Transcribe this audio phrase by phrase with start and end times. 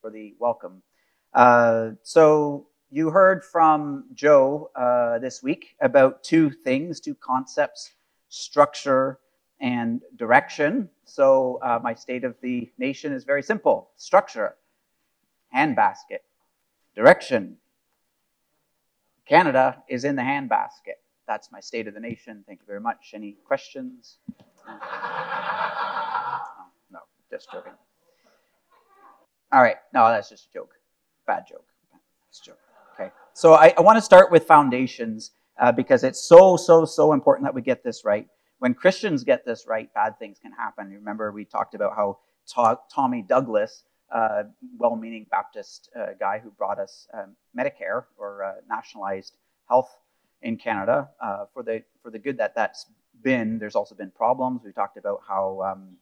[0.00, 0.82] for the welcome.
[1.34, 7.92] Uh, so you heard from Joe uh, this week about two things, two concepts,
[8.28, 9.18] structure
[9.60, 10.88] and direction.
[11.04, 14.56] So uh, my state of the nation is very simple: structure,
[15.54, 16.20] handbasket,
[16.94, 17.56] direction.
[19.26, 20.98] Canada is in the handbasket.
[21.28, 22.42] That's my state of the nation.
[22.46, 23.12] Thank you very much.
[23.14, 24.18] Any questions?
[26.90, 26.98] no,
[27.30, 27.74] just joking.
[29.52, 29.76] All right.
[29.92, 30.74] No, that's just a joke.
[31.26, 31.66] Bad joke.
[32.28, 32.58] It's a joke.
[32.94, 33.10] Okay.
[33.34, 37.46] So I, I want to start with foundations uh, because it's so, so, so important
[37.46, 38.28] that we get this right.
[38.60, 40.90] When Christians get this right, bad things can happen.
[40.90, 42.18] Remember we talked about how
[42.54, 43.84] to- Tommy Douglas,
[44.14, 44.44] uh,
[44.78, 49.34] well meaning Baptist uh, guy who brought us um, Medicare or uh, nationalized
[49.68, 49.90] health
[50.42, 52.86] in Canada, uh, for, the, for the good that that's
[53.22, 54.62] been, there's also been problems.
[54.64, 55.62] We talked about how.
[55.62, 55.96] Um,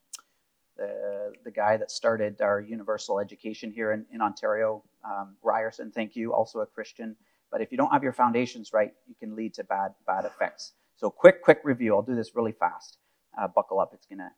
[0.79, 6.33] the, guy that started our universal education here in, in Ontario, um, Ryerson, thank you,
[6.33, 7.17] also a Christian.
[7.51, 10.73] But if you don't have your foundations right, you can lead to bad, bad effects.
[10.97, 11.95] So quick, quick review.
[11.95, 12.99] I'll do this really fast.
[13.37, 13.93] Uh, buckle up.
[13.95, 14.31] It's gonna.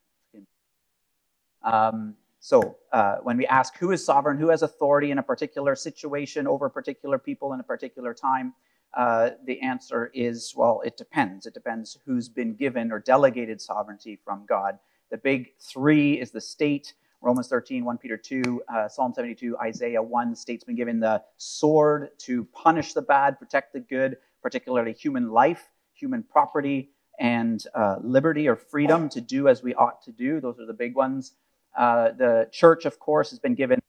[1.62, 5.76] Um, so uh, when we ask who is sovereign, who has authority in a particular
[5.76, 8.54] situation over particular people in a particular time,
[8.94, 11.46] uh, the answer is well, it depends.
[11.46, 14.78] It depends who's been given or delegated sovereignty from God.
[15.10, 16.94] The big three is the state.
[17.20, 20.34] Romans 13, 1 Peter 2, uh, Psalm 72, Isaiah 1.
[20.34, 25.68] State's been given the sword to punish the bad, protect the good, particularly human life,
[25.92, 30.40] human property, and uh, liberty or freedom to do as we ought to do.
[30.40, 31.32] Those are the big ones.
[31.76, 33.80] Uh, the church, of course, has been given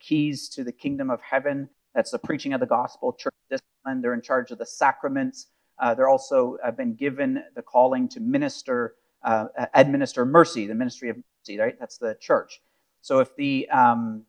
[0.00, 1.68] keys to the kingdom of heaven.
[1.94, 4.02] That's the preaching of the gospel, church discipline.
[4.02, 5.46] They're in charge of the sacraments.
[5.78, 11.08] Uh, they're also uh, been given the calling to minister uh, administer mercy, the ministry
[11.08, 11.76] of mercy, right?
[11.78, 12.60] That's the church.
[13.02, 14.22] So if the um,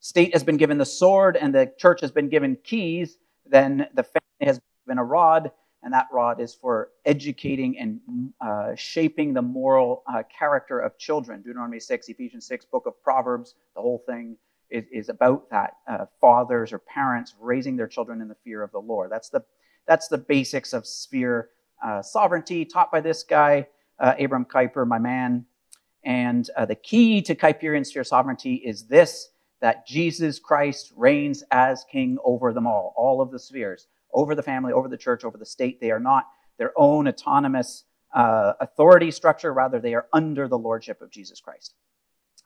[0.00, 4.02] state has been given the sword and the church has been given keys, then the
[4.02, 5.50] family has been a rod,
[5.82, 11.42] and that rod is for educating and uh, shaping the moral uh, character of children.
[11.42, 14.36] Deuteronomy 6, Ephesians 6, book of Proverbs, the whole thing
[14.70, 15.76] is, is about that.
[15.88, 19.10] Uh, fathers or parents raising their children in the fear of the Lord.
[19.10, 19.44] That's the,
[19.86, 21.50] that's the basics of sphere
[21.84, 23.66] uh, sovereignty taught by this guy
[23.98, 25.46] uh, Abram Kuyper, my man.
[26.04, 29.30] And uh, the key to Kuyperian sphere sovereignty is this
[29.60, 34.42] that Jesus Christ reigns as king over them all, all of the spheres, over the
[34.42, 35.80] family, over the church, over the state.
[35.80, 36.26] They are not
[36.58, 41.74] their own autonomous uh, authority structure, rather, they are under the lordship of Jesus Christ.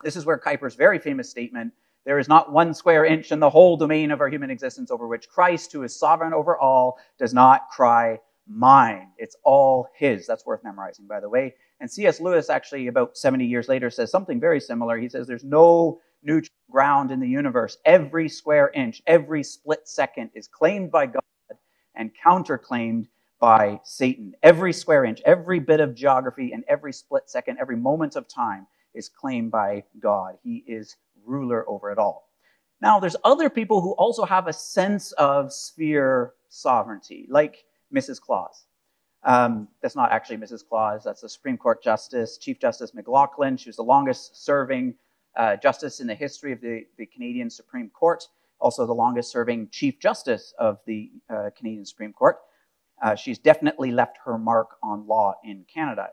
[0.03, 1.73] This is where Kuyper's very famous statement
[2.05, 5.07] there is not one square inch in the whole domain of our human existence over
[5.07, 9.09] which Christ, who is sovereign over all, does not cry, mine.
[9.17, 10.27] It's all his.
[10.27, 11.55] That's worth memorizing, by the way.
[11.79, 12.19] And C.S.
[12.19, 14.97] Lewis, actually, about 70 years later, says something very similar.
[14.97, 17.77] He says there's no neutral ground in the universe.
[17.85, 21.21] Every square inch, every split second is claimed by God
[21.95, 23.07] and counterclaimed
[23.39, 24.33] by Satan.
[24.43, 28.67] Every square inch, every bit of geography, and every split second, every moment of time
[28.93, 30.37] is claimed by God.
[30.43, 32.29] He is ruler over it all.
[32.81, 37.63] Now, there's other people who also have a sense of sphere sovereignty, like
[37.93, 38.19] Mrs.
[38.19, 38.65] Claus.
[39.23, 40.67] Um, that's not actually Mrs.
[40.67, 43.59] Claus, that's the Supreme Court Justice, Chief Justice McLachlin.
[43.59, 44.95] She was the longest serving
[45.35, 48.27] uh, justice in the history of the, the Canadian Supreme Court,
[48.59, 52.37] also the longest serving Chief Justice of the uh, Canadian Supreme Court.
[53.01, 56.09] Uh, she's definitely left her mark on law in Canada.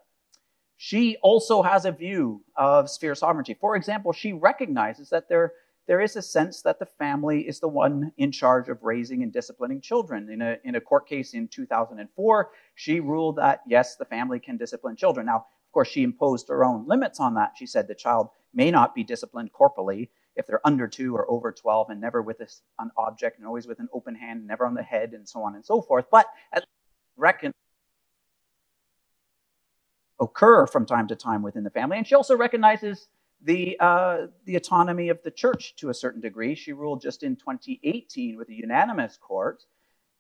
[0.77, 3.55] She also has a view of sphere sovereignty.
[3.55, 5.53] For example, she recognizes that there
[5.89, 9.33] there is a sense that the family is the one in charge of raising and
[9.33, 10.29] disciplining children.
[10.31, 14.59] In a, in a court case in 2004, she ruled that, yes, the family can
[14.59, 15.27] discipline children.
[15.27, 17.55] Now, of course, she imposed her own limits on that.
[17.57, 21.51] She said the child may not be disciplined corporally if they're under two or over
[21.51, 22.41] 12 and never with
[22.79, 25.55] an object and always with an open hand, never on the head, and so on
[25.55, 26.05] and so forth.
[26.11, 26.65] But at
[27.17, 27.53] reckon
[30.21, 31.97] occur from time to time within the family.
[31.97, 33.09] And she also recognizes
[33.43, 36.55] the, uh, the autonomy of the church to a certain degree.
[36.55, 39.65] She ruled just in 2018 with a unanimous court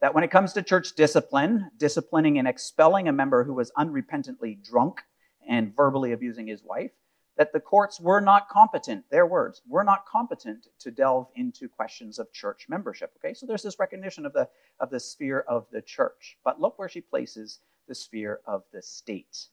[0.00, 4.62] that when it comes to church discipline, disciplining and expelling a member who was unrepentantly
[4.62, 5.00] drunk
[5.48, 6.92] and verbally abusing his wife,
[7.36, 12.18] that the courts were not competent, their words, were not competent to delve into questions
[12.18, 13.12] of church membership.
[13.16, 14.48] Okay, so there's this recognition of the,
[14.80, 16.36] of the sphere of the church.
[16.44, 19.48] But look where she places the sphere of the state.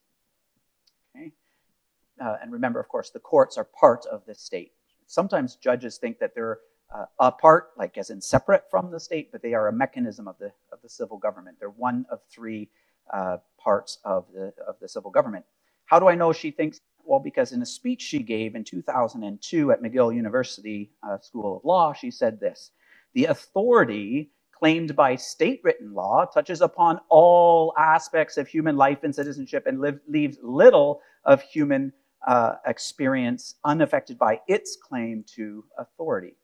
[2.23, 4.71] Uh, and remember, of course, the courts are part of the state.
[5.07, 6.59] Sometimes judges think that they're
[6.93, 10.37] uh, apart, like as in separate from the state, but they are a mechanism of
[10.39, 11.57] the, of the civil government.
[11.59, 12.69] They're one of three
[13.11, 15.45] uh, parts of the, of the civil government.
[15.85, 16.79] How do I know she thinks?
[17.03, 21.65] Well, because in a speech she gave in 2002 at McGill University uh, School of
[21.65, 22.71] Law, she said this
[23.13, 29.13] The authority claimed by state written law touches upon all aspects of human life and
[29.13, 31.91] citizenship and live, leaves little of human
[32.25, 36.35] uh, experience unaffected by its claim to authority.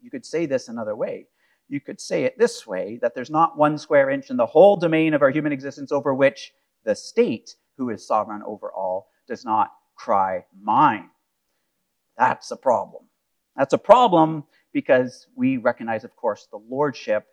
[0.00, 1.26] You could say this another way.
[1.68, 4.76] You could say it this way that there's not one square inch in the whole
[4.76, 6.52] domain of our human existence over which
[6.84, 11.10] the state, who is sovereign over all, does not cry mine.
[12.16, 13.04] That's a problem.
[13.56, 17.26] That's a problem because we recognize, of course, the lordship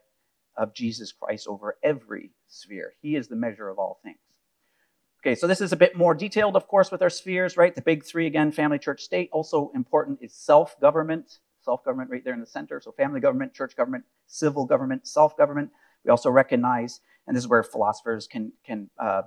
[0.58, 2.94] of Jesus Christ over every sphere.
[3.02, 4.18] He is the measure of all things.
[5.26, 7.74] Okay, so this is a bit more detailed, of course, with our spheres, right?
[7.74, 9.28] The big three again family, church, state.
[9.32, 11.40] Also important is self government.
[11.62, 12.80] Self government right there in the center.
[12.80, 15.72] So family government, church government, civil government, self government.
[16.04, 19.24] We also recognize, and this is where philosophers can, can uh,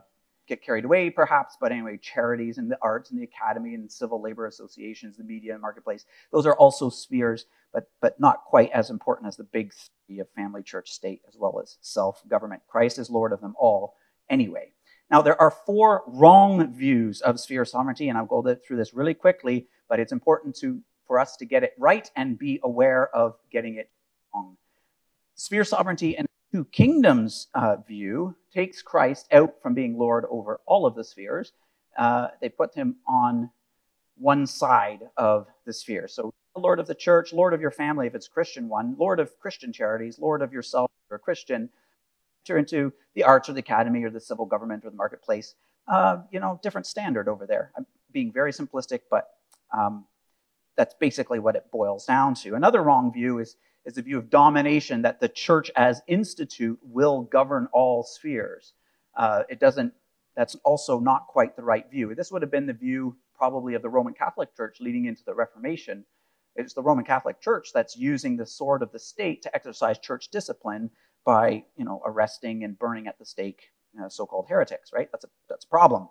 [0.46, 4.22] get carried away, perhaps, but anyway, charities and the arts and the academy and civil
[4.22, 8.88] labor associations, the media and marketplace, those are also spheres, but, but not quite as
[8.90, 9.72] important as the big
[10.06, 12.62] three of family, church, state, as well as self government.
[12.68, 13.96] Christ is Lord of them all
[14.30, 14.70] anyway.
[15.10, 19.14] Now, there are four wrong views of sphere sovereignty, and I'll go through this really
[19.14, 23.36] quickly, but it's important to, for us to get it right and be aware of
[23.50, 23.90] getting it
[24.34, 24.56] wrong.
[25.34, 30.84] Sphere sovereignty and two kingdoms uh, view takes Christ out from being Lord over all
[30.84, 31.52] of the spheres.
[31.96, 33.50] Uh, they put him on
[34.18, 36.08] one side of the sphere.
[36.08, 39.38] So, Lord of the church, Lord of your family if it's Christian one, Lord of
[39.38, 41.70] Christian charities, Lord of yourself if you're a Christian,
[42.56, 45.54] into the arts or the academy or the civil government or the marketplace.
[45.86, 47.72] Uh, you know, different standard over there.
[47.76, 49.28] I'm being very simplistic, but
[49.76, 50.06] um,
[50.76, 52.54] that's basically what it boils down to.
[52.54, 53.56] Another wrong view is
[53.88, 58.74] is a view of domination that the church as institute will govern all spheres.
[59.16, 59.94] Uh, it doesn't,
[60.36, 62.14] that's also not quite the right view.
[62.14, 65.34] This would have been the view probably of the Roman Catholic Church leading into the
[65.34, 66.04] Reformation.
[66.54, 70.28] It's the Roman Catholic Church that's using the sword of the state to exercise church
[70.28, 70.90] discipline
[71.28, 73.60] by, you know, arresting and burning at the stake
[74.02, 75.10] uh, so-called heretics, right?
[75.12, 76.08] That's a, that's a problem.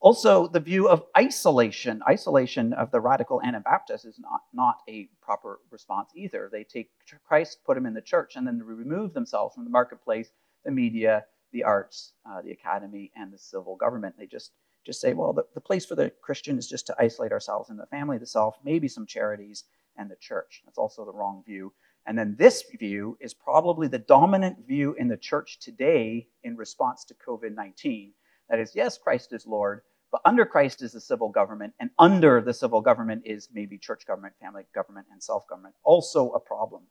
[0.00, 2.00] Also, the view of isolation.
[2.08, 6.48] Isolation of the radical Anabaptists is not, not a proper response either.
[6.50, 6.88] They take
[7.28, 10.30] Christ, put him in the church, and then remove themselves from the marketplace,
[10.64, 14.14] the media, the arts, uh, the academy, and the civil government.
[14.16, 14.52] They just,
[14.86, 17.76] just say, well, the, the place for the Christian is just to isolate ourselves in
[17.76, 19.64] the family, the self, maybe some charities,
[19.98, 20.62] and the church.
[20.64, 21.74] That's also the wrong view.
[22.06, 27.04] And then this view is probably the dominant view in the church today in response
[27.04, 28.12] to COVID 19.
[28.48, 32.40] That is, yes, Christ is Lord, but under Christ is the civil government, and under
[32.40, 35.74] the civil government is maybe church government, family government, and self government.
[35.84, 36.82] Also a problem.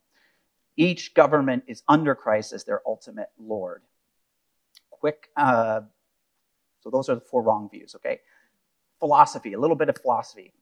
[0.76, 3.82] Each government is under Christ as their ultimate Lord.
[4.90, 5.82] Quick, uh,
[6.80, 8.20] so those are the four wrong views, okay?
[8.98, 10.52] Philosophy, a little bit of philosophy.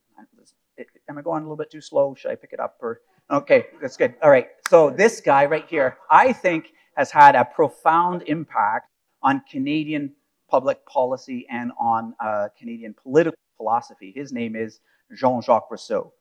[1.09, 2.15] Am I going a little bit too slow?
[2.15, 2.77] Should I pick it up?
[2.81, 4.15] Or okay, that's good.
[4.21, 4.47] All right.
[4.69, 8.89] So this guy right here, I think, has had a profound impact
[9.21, 10.13] on Canadian
[10.49, 14.11] public policy and on uh, Canadian political philosophy.
[14.15, 14.79] His name is
[15.15, 16.13] Jean Jacques Rousseau.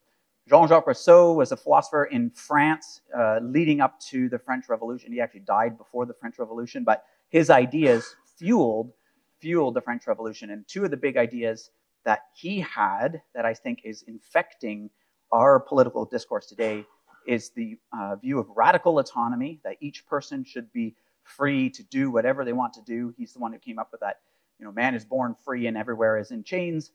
[0.49, 5.13] Jean Jacques Rousseau was a philosopher in France uh, leading up to the French Revolution.
[5.13, 8.93] He actually died before the French Revolution, but his ideas fueled
[9.41, 10.51] fueled the French Revolution.
[10.51, 11.71] And two of the big ideas
[12.05, 14.91] that he had that I think is infecting
[15.31, 16.85] our political discourse today
[17.29, 22.11] is the uh, view of radical autonomy, that each person should be free to do
[22.11, 23.15] whatever they want to do.
[23.19, 24.21] He's the one who came up with that,
[24.59, 26.91] you know, man is born free and everywhere is in chains.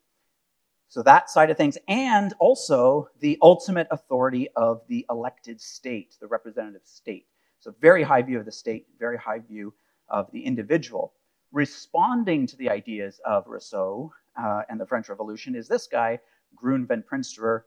[0.90, 6.28] So that side of things, and also the ultimate authority of the elected state, the
[6.28, 7.28] representative state.
[7.60, 9.74] So very high view of the state, very high view
[10.10, 11.14] of the individual.
[11.52, 16.20] Responding to the ideas of Rousseau uh, and the French Revolution is this guy,
[16.56, 17.62] Groen van Prinsterer.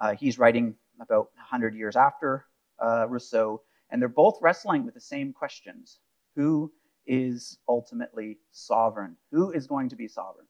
[0.00, 2.46] Uh, he's writing about 100 years after
[2.78, 5.98] uh, Rousseau, and they're both wrestling with the same questions
[6.36, 6.72] who
[7.06, 9.16] is ultimately sovereign?
[9.30, 10.46] Who is going to be sovereign?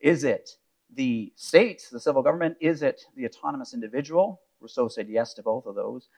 [0.00, 0.50] Is it
[0.94, 2.56] the state, the civil government?
[2.60, 4.40] Is it the autonomous individual?
[4.60, 6.08] Rousseau said yes to both of those.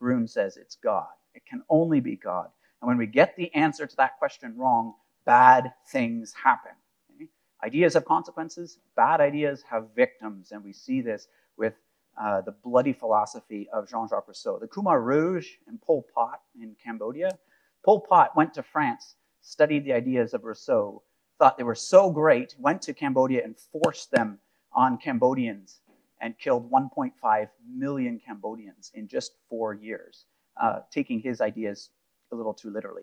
[0.00, 1.06] Groen says it's God.
[1.34, 2.48] It can only be God.
[2.80, 6.72] And when we get the answer to that question wrong, bad things happen.
[7.14, 7.28] Okay?
[7.64, 11.74] Ideas have consequences, bad ideas have victims, and we see this with
[12.20, 14.58] uh, the bloody philosophy of Jean Jacques Rousseau.
[14.58, 17.38] The Khmer Rouge and Pol Pot in Cambodia
[17.84, 21.02] Pol Pot went to France, studied the ideas of Rousseau,
[21.38, 24.38] thought they were so great, went to Cambodia and forced them
[24.72, 25.80] on Cambodians
[26.20, 30.24] and killed 1.5 million Cambodians in just four years,
[30.60, 31.90] uh, taking his ideas
[32.32, 33.02] a little too literally.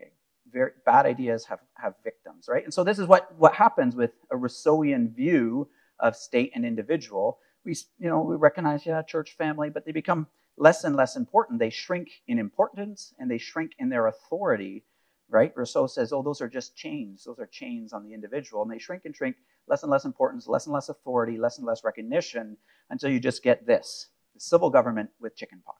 [0.00, 0.10] Okay.
[0.50, 2.64] very bad ideas have, have victims, right?
[2.64, 5.68] And so this is what, what happens with a Rousseauian view
[6.00, 7.38] of state and individual.
[7.64, 10.26] We, you know, we recognize, yeah, church, family, but they become
[10.56, 11.58] less and less important.
[11.58, 14.84] They shrink in importance and they shrink in their authority,
[15.28, 15.52] right?
[15.56, 17.24] Rousseau says, oh, those are just chains.
[17.24, 18.62] Those are chains on the individual.
[18.62, 19.36] And they shrink and shrink,
[19.68, 22.56] less and less importance, less and less authority, less and less recognition
[22.90, 25.78] until you just get this the civil government with chickenpox.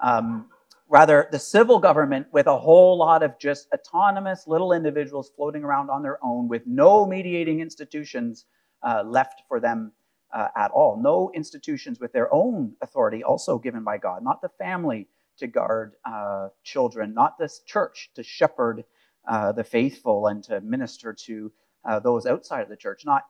[0.00, 0.50] Um,
[0.88, 5.90] rather, the civil government with a whole lot of just autonomous little individuals floating around
[5.90, 8.46] on their own with no mediating institutions
[8.82, 9.92] uh, left for them
[10.32, 11.00] uh, at all.
[11.00, 15.08] No institutions with their own authority, also given by God, not the family
[15.38, 18.84] to guard uh, children, not the church to shepherd
[19.28, 21.52] uh, the faithful and to minister to
[21.84, 23.24] uh, those outside of the church, not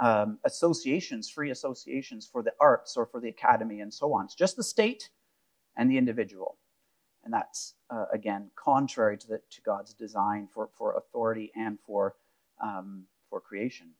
[0.00, 4.24] um, associations, free associations for the arts or for the academy and so on.
[4.24, 5.10] It's just the state
[5.76, 6.58] and the individual.
[7.24, 12.16] And that's, uh, again, contrary to, the, to God's design for, for authority and for,
[12.62, 13.90] um, for creation.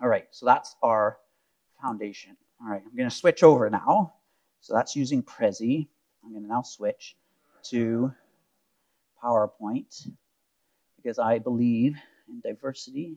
[0.00, 1.18] All right, so that's our
[1.80, 2.36] foundation.
[2.62, 4.14] All right, I'm going to switch over now.
[4.60, 5.88] So that's using Prezi.
[6.24, 7.16] I'm going to now switch
[7.64, 8.12] to
[9.22, 10.08] PowerPoint
[10.96, 11.96] because I believe
[12.28, 13.16] in diversity,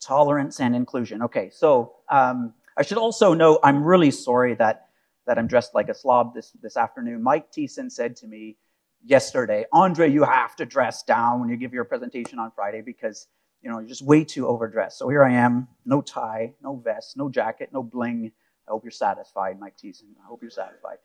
[0.00, 1.22] tolerance, and inclusion.
[1.22, 4.88] Okay, so um, I should also note I'm really sorry that,
[5.26, 7.22] that I'm dressed like a slob this, this afternoon.
[7.22, 8.56] Mike Thiessen said to me
[9.04, 13.28] yesterday, Andre, you have to dress down when you give your presentation on Friday because
[13.62, 14.98] you know, you're just way too overdressed.
[14.98, 18.32] So here I am, no tie, no vest, no jacket, no bling.
[18.66, 20.10] I hope you're satisfied, Mike Thiessen.
[20.22, 20.98] I hope you're satisfied.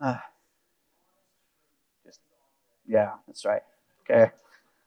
[0.00, 0.18] Uh,
[2.04, 2.20] just,
[2.86, 3.62] yeah, that's right.
[4.02, 4.30] Okay.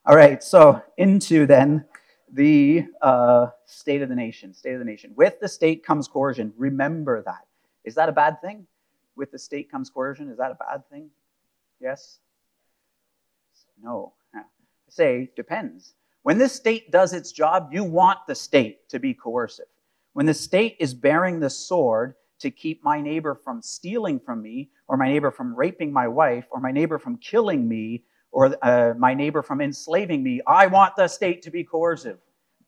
[0.04, 1.84] All right, so into then
[2.32, 4.54] the uh, state of the nation.
[4.54, 5.12] State of the nation.
[5.16, 6.52] With the state comes coercion.
[6.56, 7.46] Remember that.
[7.84, 8.66] Is that a bad thing?
[9.16, 10.30] With the state comes coercion.
[10.30, 11.10] Is that a bad thing?
[11.80, 12.18] Yes?
[13.82, 14.12] No.
[14.88, 15.94] Say depends.
[16.26, 19.68] When the state does its job, you want the state to be coercive.
[20.12, 24.70] When the state is bearing the sword to keep my neighbor from stealing from me,
[24.88, 28.02] or my neighbor from raping my wife, or my neighbor from killing me,
[28.32, 32.18] or uh, my neighbor from enslaving me, I want the state to be coercive.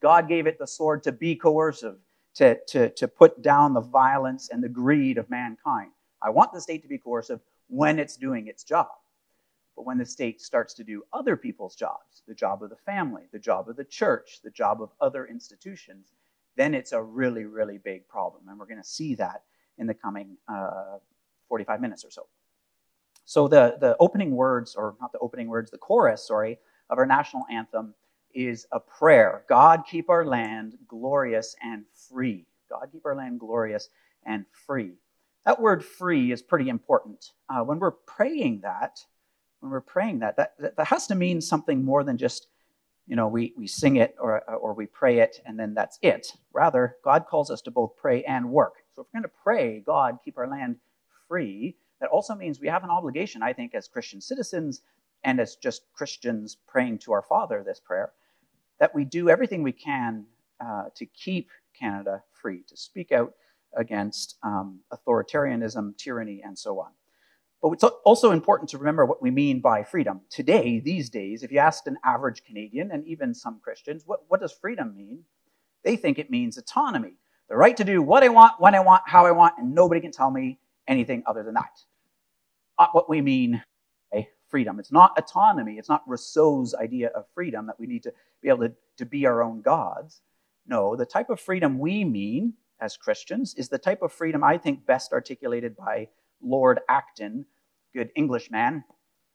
[0.00, 1.96] God gave it the sword to be coercive,
[2.36, 5.90] to, to, to put down the violence and the greed of mankind.
[6.22, 8.86] I want the state to be coercive when it's doing its job.
[9.78, 13.28] But when the state starts to do other people's jobs, the job of the family,
[13.30, 16.14] the job of the church, the job of other institutions,
[16.56, 18.49] then it's a really, really big problem.
[18.49, 19.44] And we're going to see that
[19.78, 20.99] in the coming uh,
[21.49, 22.26] 45 minutes or so.
[23.25, 26.58] So the, the opening words, or not the opening words, the chorus, sorry,
[26.90, 27.94] of our national anthem
[28.35, 32.47] is a prayer God keep our land glorious and free.
[32.68, 33.90] God keep our land glorious
[34.26, 34.94] and free.
[35.47, 37.30] That word free is pretty important.
[37.49, 39.04] Uh, when we're praying that,
[39.60, 42.46] when we're praying that, that, that has to mean something more than just,
[43.06, 46.32] you know, we, we sing it or, or we pray it and then that's it.
[46.52, 48.74] Rather, God calls us to both pray and work.
[48.94, 50.76] So if we're going to pray, God, keep our land
[51.26, 54.82] free, that also means we have an obligation, I think, as Christian citizens
[55.24, 58.12] and as just Christians praying to our Father this prayer,
[58.78, 60.24] that we do everything we can
[60.64, 63.34] uh, to keep Canada free, to speak out
[63.76, 66.90] against um, authoritarianism, tyranny, and so on.
[67.60, 70.20] But it's also important to remember what we mean by freedom.
[70.30, 74.40] Today, these days, if you asked an average Canadian and even some Christians, what, what
[74.40, 75.24] does freedom mean?
[75.82, 77.14] They think it means autonomy
[77.48, 80.00] the right to do what I want, when I want, how I want, and nobody
[80.00, 81.82] can tell me anything other than that.
[82.78, 83.62] Not what we mean
[84.12, 84.78] by freedom.
[84.78, 85.78] It's not autonomy.
[85.78, 88.12] It's not Rousseau's idea of freedom that we need to
[88.42, 90.20] be able to, to be our own gods.
[90.66, 94.58] No, the type of freedom we mean as Christians is the type of freedom I
[94.58, 96.08] think best articulated by
[96.42, 97.47] Lord Acton,
[97.95, 98.85] good Englishman.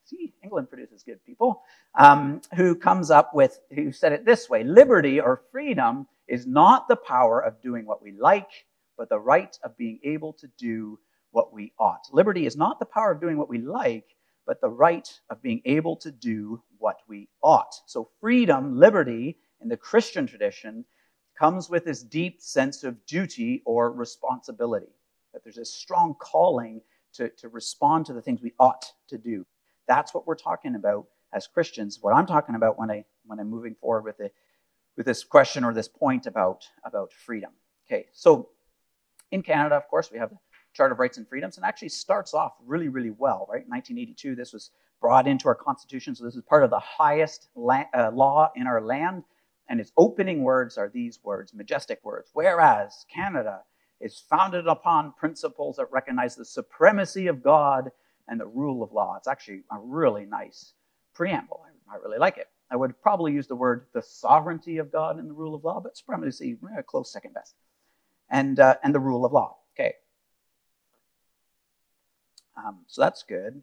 [0.05, 1.61] See, England produces good people,
[1.97, 6.87] um, who comes up with, who said it this way liberty or freedom is not
[6.87, 8.65] the power of doing what we like,
[8.97, 10.99] but the right of being able to do
[11.31, 12.05] what we ought.
[12.11, 15.61] Liberty is not the power of doing what we like, but the right of being
[15.65, 17.73] able to do what we ought.
[17.85, 20.85] So, freedom, liberty, in the Christian tradition,
[21.37, 24.93] comes with this deep sense of duty or responsibility.
[25.33, 26.81] That there's a strong calling
[27.13, 29.45] to, to respond to the things we ought to do.
[29.87, 31.99] That's what we're talking about as Christians.
[32.01, 34.33] What I'm talking about when I when I'm moving forward with it
[34.95, 37.51] with this question or this point about, about freedom.
[37.87, 38.49] Okay, so
[39.31, 40.37] in Canada, of course, we have the
[40.73, 43.67] Charter of Rights and Freedoms, and actually starts off really, really well, right?
[43.67, 47.85] 1982, this was brought into our Constitution, so this is part of the highest la-
[47.93, 49.23] uh, law in our land,
[49.69, 52.31] and its opening words are these words, majestic words.
[52.33, 53.61] Whereas Canada
[54.03, 57.89] is founded upon principles that recognize the supremacy of God
[58.27, 59.15] and the rule of law.
[59.17, 60.73] It's actually a really nice
[61.13, 61.65] preamble.
[61.65, 62.47] I, I really like it.
[62.69, 65.79] I would probably use the word the sovereignty of God and the rule of law,
[65.79, 67.55] but supremacy, eh, close second best.
[68.29, 69.57] And, uh, and the rule of law.
[69.75, 69.93] Okay.
[72.57, 73.61] Um, so that's good.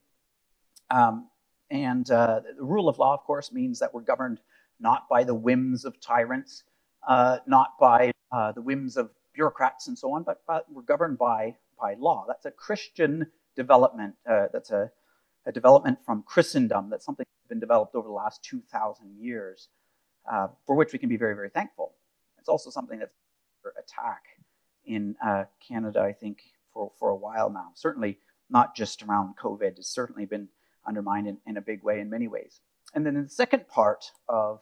[0.91, 1.29] Um,
[1.71, 4.41] and uh, the rule of law, of course, means that we're governed
[4.81, 6.65] not by the whims of tyrants,
[7.07, 11.17] uh, not by uh, the whims of bureaucrats and so on, but, but, we're governed
[11.17, 12.27] by, by law.
[12.29, 14.15] That's a Christian development.
[14.29, 14.91] Uh, that's a,
[15.47, 16.91] a, development from Christendom.
[16.91, 19.69] That's something that's been developed over the last 2,000 years,
[20.31, 21.95] uh, for which we can be very, very thankful.
[22.39, 23.15] It's also something that's
[23.65, 24.25] under attack
[24.85, 26.43] in uh, Canada, I think,
[26.75, 27.69] for, for a while now.
[27.75, 28.19] Certainly
[28.51, 29.79] not just around COVID.
[29.79, 30.49] It's certainly been
[30.87, 32.61] undermined in, in a big way in many ways.
[32.95, 34.61] And then the second part of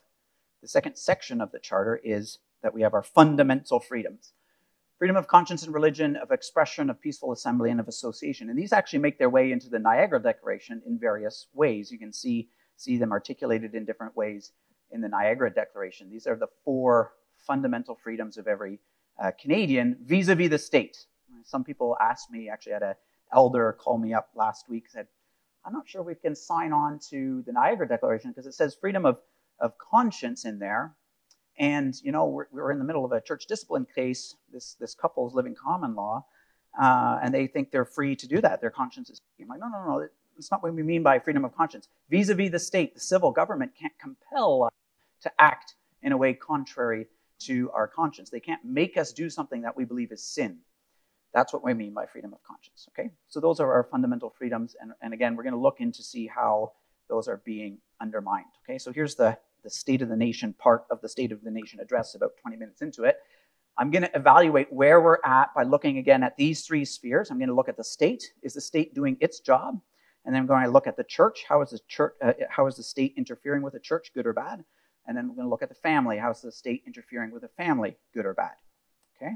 [0.62, 4.35] the second section of the Charter is that we have our fundamental freedoms
[4.98, 8.50] freedom of conscience and religion, of expression, of peaceful assembly, and of association.
[8.50, 11.92] And these actually make their way into the Niagara Declaration in various ways.
[11.92, 14.52] You can see, see them articulated in different ways
[14.90, 16.10] in the Niagara Declaration.
[16.10, 18.80] These are the four fundamental freedoms of every
[19.22, 21.06] uh, Canadian vis a vis the state.
[21.44, 22.94] Some people asked me, actually, had an
[23.32, 25.06] elder call me up last week, said,
[25.64, 29.06] I'm not sure we can sign on to the Niagara Declaration because it says freedom
[29.06, 29.18] of,
[29.60, 30.94] of conscience in there.
[31.58, 34.36] And, you know, we're, we're in the middle of a church discipline case.
[34.52, 36.24] This, this couple is living common law,
[36.80, 38.60] uh, and they think they're free to do that.
[38.60, 39.20] Their conscience is.
[39.40, 40.08] I'm like, no, no, no.
[40.36, 41.88] That's not what we mean by freedom of conscience.
[42.10, 44.72] Vis a vis the state, the civil government can't compel us
[45.22, 47.08] to act in a way contrary
[47.40, 48.30] to our conscience.
[48.30, 50.58] They can't make us do something that we believe is sin.
[51.34, 52.88] That's what we mean by freedom of conscience.
[52.90, 56.02] Okay, so those are our fundamental freedoms, and, and again, we're going to look into
[56.02, 56.72] see how
[57.08, 58.46] those are being undermined.
[58.64, 59.38] Okay, so here's the
[59.68, 62.56] the State of the Nation part of the State of the Nation address, about 20
[62.56, 63.18] minutes into it.
[63.76, 67.30] I'm going to evaluate where we're at by looking again at these three spheres.
[67.30, 68.32] I'm going to look at the state.
[68.42, 69.78] Is the state doing its job?
[70.25, 71.44] And then I'm going to look at the church.
[71.46, 72.14] How is the church?
[72.22, 74.64] Uh, how is the state interfering with the church, good or bad?
[75.06, 76.16] And then we're going to look at the family.
[76.16, 78.52] How is the state interfering with the family, good or bad?
[79.16, 79.34] Okay.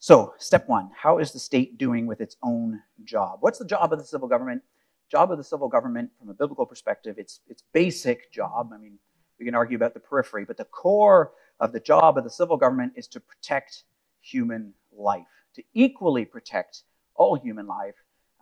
[0.00, 3.38] So, step one how is the state doing with its own job?
[3.42, 4.62] What's the job of the civil government?
[5.08, 8.70] Job of the civil government, from a biblical perspective, its, its basic job.
[8.72, 8.98] I mean,
[9.40, 12.56] we can argue about the periphery, but the core of the job of the civil
[12.56, 13.84] government is to protect
[14.20, 16.82] human life, to equally protect
[17.14, 17.96] all human life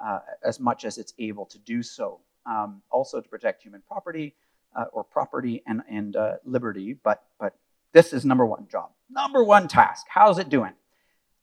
[0.04, 2.20] uh, as much as it's able to do so.
[2.46, 4.34] Um, also to protect human property
[4.74, 7.54] uh, or property and, and uh, liberty, but, but
[7.92, 8.90] this is number one job.
[9.10, 10.06] Number one task.
[10.08, 10.72] How's it doing?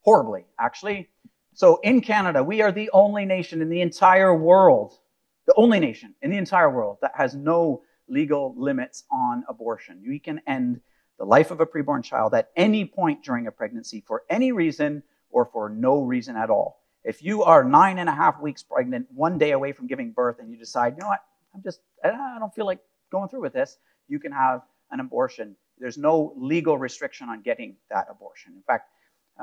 [0.05, 1.09] horribly, actually.
[1.53, 4.99] So in Canada, we are the only nation in the entire world,
[5.47, 10.03] the only nation in the entire world that has no legal limits on abortion.
[10.07, 10.81] We can end
[11.17, 15.03] the life of a preborn child at any point during a pregnancy for any reason
[15.29, 16.81] or for no reason at all.
[17.03, 20.39] If you are nine and a half weeks pregnant, one day away from giving birth,
[20.39, 22.79] and you decide, you know what, I'm just, I don't feel like
[23.11, 25.55] going through with this, you can have an abortion.
[25.77, 28.53] There's no legal restriction on getting that abortion.
[28.55, 28.89] In fact,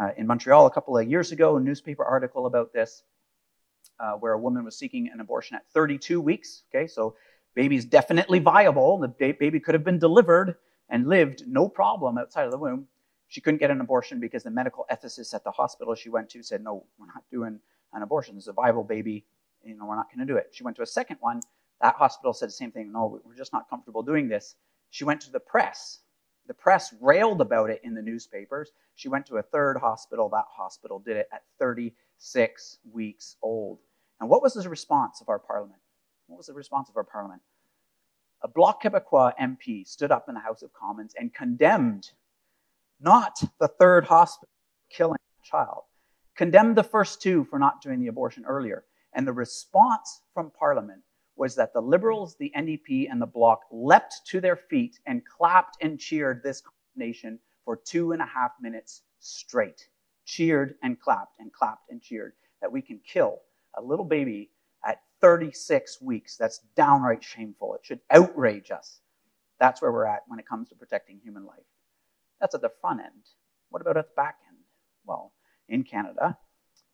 [0.01, 3.03] uh, in Montreal a couple of years ago, a newspaper article about this,
[4.01, 6.62] uh, where a woman was seeking an abortion at 32 weeks.
[6.75, 7.14] Okay, so
[7.55, 8.99] baby's definitely viable.
[8.99, 10.57] The baby could have been delivered
[10.88, 12.87] and lived no problem outside of the womb.
[13.29, 16.43] She couldn't get an abortion because the medical ethicist at the hospital she went to
[16.43, 17.61] said, "No, we're not doing
[17.93, 18.35] an abortion.
[18.35, 19.25] This is a viable baby.
[19.65, 21.41] You know, we're not going to do it." She went to a second one.
[21.81, 22.93] That hospital said the same thing.
[22.93, 24.57] No, we're just not comfortable doing this.
[24.91, 26.01] She went to the press
[26.47, 28.73] the press railed about it in the newspapers.
[28.95, 30.29] She went to a third hospital.
[30.29, 33.79] That hospital did it at 36 weeks old.
[34.21, 35.81] And what was the response of our parliament?
[36.33, 37.42] What was the response of our parliament?
[38.40, 42.11] A Bloc Québécois MP stood up in the House of Commons and condemned
[42.99, 44.49] not the third hospital
[44.88, 45.83] killing a child,
[46.35, 48.87] condemned the first two for not doing the abortion earlier.
[49.12, 51.03] And the response from Parliament
[51.37, 55.77] was that the Liberals, the NDP, and the Bloc leapt to their feet and clapped
[55.83, 56.62] and cheered this
[56.97, 59.87] nation for two and a half minutes straight.
[60.25, 63.42] Cheered and clapped and clapped and cheered that we can kill
[63.77, 64.51] a little baby
[65.23, 66.37] 36 weeks.
[66.37, 67.75] That's downright shameful.
[67.75, 69.01] It should outrage us.
[69.59, 71.65] That's where we're at when it comes to protecting human life.
[72.41, 73.23] That's at the front end.
[73.71, 74.59] What about at the back end?
[75.07, 75.33] Well,
[75.69, 76.37] in Canada,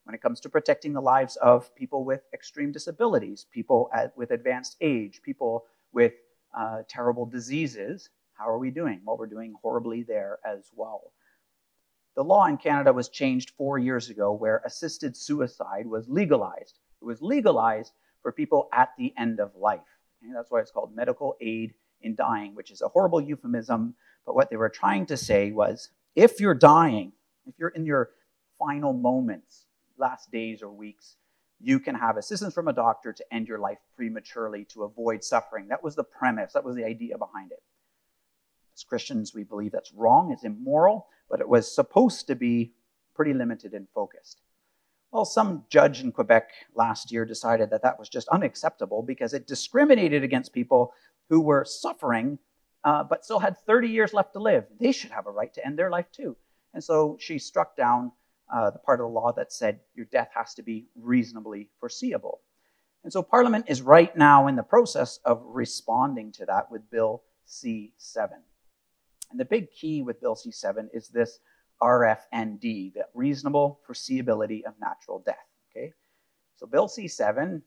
[0.05, 4.31] when it comes to protecting the lives of people with extreme disabilities, people at, with
[4.31, 6.13] advanced age, people with
[6.57, 8.11] uh, terrible diseases.
[8.35, 9.01] How are we doing?
[9.05, 11.13] Well, we're doing horribly there as well.
[12.15, 16.79] The law in Canada was changed four years ago where assisted suicide was legalized.
[17.01, 17.93] It was legalized
[18.29, 19.81] for people at the end of life.
[20.23, 20.35] Okay?
[20.35, 23.95] That's why it's called medical aid in dying, which is a horrible euphemism.
[24.27, 27.13] But what they were trying to say was if you're dying,
[27.47, 28.11] if you're in your
[28.59, 29.65] final moments,
[29.97, 31.17] last days or weeks,
[31.59, 35.69] you can have assistance from a doctor to end your life prematurely to avoid suffering.
[35.69, 37.63] That was the premise, that was the idea behind it.
[38.77, 42.75] As Christians, we believe that's wrong, it's immoral, but it was supposed to be
[43.15, 44.43] pretty limited and focused.
[45.11, 49.47] Well, some judge in Quebec last year decided that that was just unacceptable because it
[49.47, 50.93] discriminated against people
[51.31, 52.39] who were suffering
[52.85, 54.65] uh, but still had 30 years left to live.
[54.79, 56.37] They should have a right to end their life too.
[56.75, 58.13] And so she struck down
[58.53, 62.41] uh, the part of the law that said your death has to be reasonably foreseeable.
[63.05, 67.23] And so Parliament is right now in the process of responding to that with Bill
[67.47, 68.39] C 7.
[69.31, 71.41] And the big key with Bill C 7 is this
[71.83, 75.47] RFND, the reasonable foreseeability of natural death.
[75.71, 75.93] Okay?
[76.57, 77.63] So Bill C 7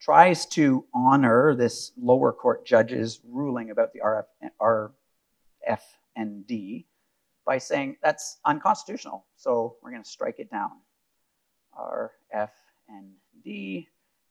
[0.00, 4.24] tries to honor this lower court judge's ruling about the RF,
[6.18, 6.84] RFND
[7.44, 9.24] by saying that's unconstitutional.
[9.36, 10.70] So we're going to strike it down.
[11.78, 12.48] RFND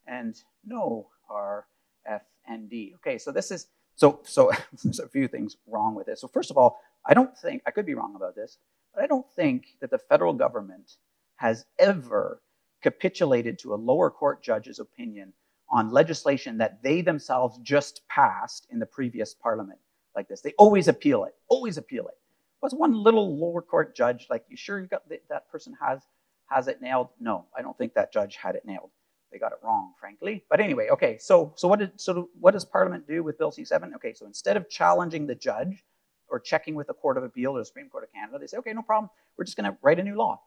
[0.06, 2.94] and no RFND.
[2.96, 4.50] Okay, so this is so so
[4.84, 6.20] there's a few things wrong with this.
[6.20, 8.58] So first of all, I don't think I could be wrong about this,
[8.94, 10.96] but I don't think that the federal government
[11.36, 12.40] has ever
[12.82, 15.32] capitulated to a lower court judge's opinion
[15.70, 19.78] on legislation that they themselves just passed in the previous parliament
[20.14, 20.42] like this.
[20.42, 22.14] They always appeal it, always appeal it
[22.62, 26.00] was one little lower court judge like, you sure you got th- that person has
[26.46, 27.08] has it nailed?
[27.18, 28.90] No, I don't think that judge had it nailed.
[29.32, 30.44] They got it wrong, frankly.
[30.50, 31.16] But anyway, okay.
[31.18, 33.94] So so what did so what does Parliament do with Bill C7?
[33.96, 35.84] Okay, so instead of challenging the judge
[36.28, 38.58] or checking with the Court of Appeal or the Supreme Court of Canada, they say,
[38.58, 39.10] okay, no problem.
[39.36, 40.40] We're just going to write a new law.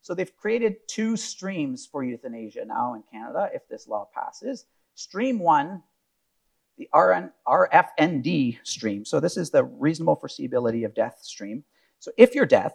[0.00, 4.66] So they've created two streams for euthanasia now in Canada if this law passes.
[4.94, 5.82] Stream one
[6.78, 9.04] the RN, RFND stream.
[9.04, 11.64] So this is the reasonable foreseeability of death stream.
[11.98, 12.74] So if your death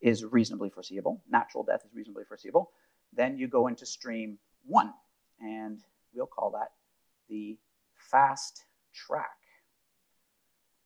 [0.00, 2.70] is reasonably foreseeable, natural death is reasonably foreseeable,
[3.12, 4.92] then you go into stream one,
[5.42, 5.80] and
[6.14, 6.72] we'll call that
[7.28, 7.58] the
[7.96, 9.30] fast track.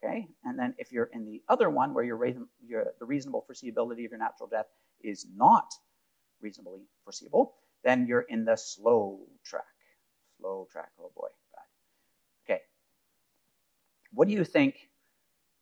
[0.03, 2.25] Okay, and then if you're in the other one where your,
[2.67, 4.67] your, the reasonable foreseeability of your natural death
[5.03, 5.73] is not
[6.41, 9.65] reasonably foreseeable, then you're in the slow track.
[10.39, 11.29] Slow track, oh boy.
[11.55, 12.55] Bad.
[12.55, 12.63] Okay,
[14.13, 14.91] what do you think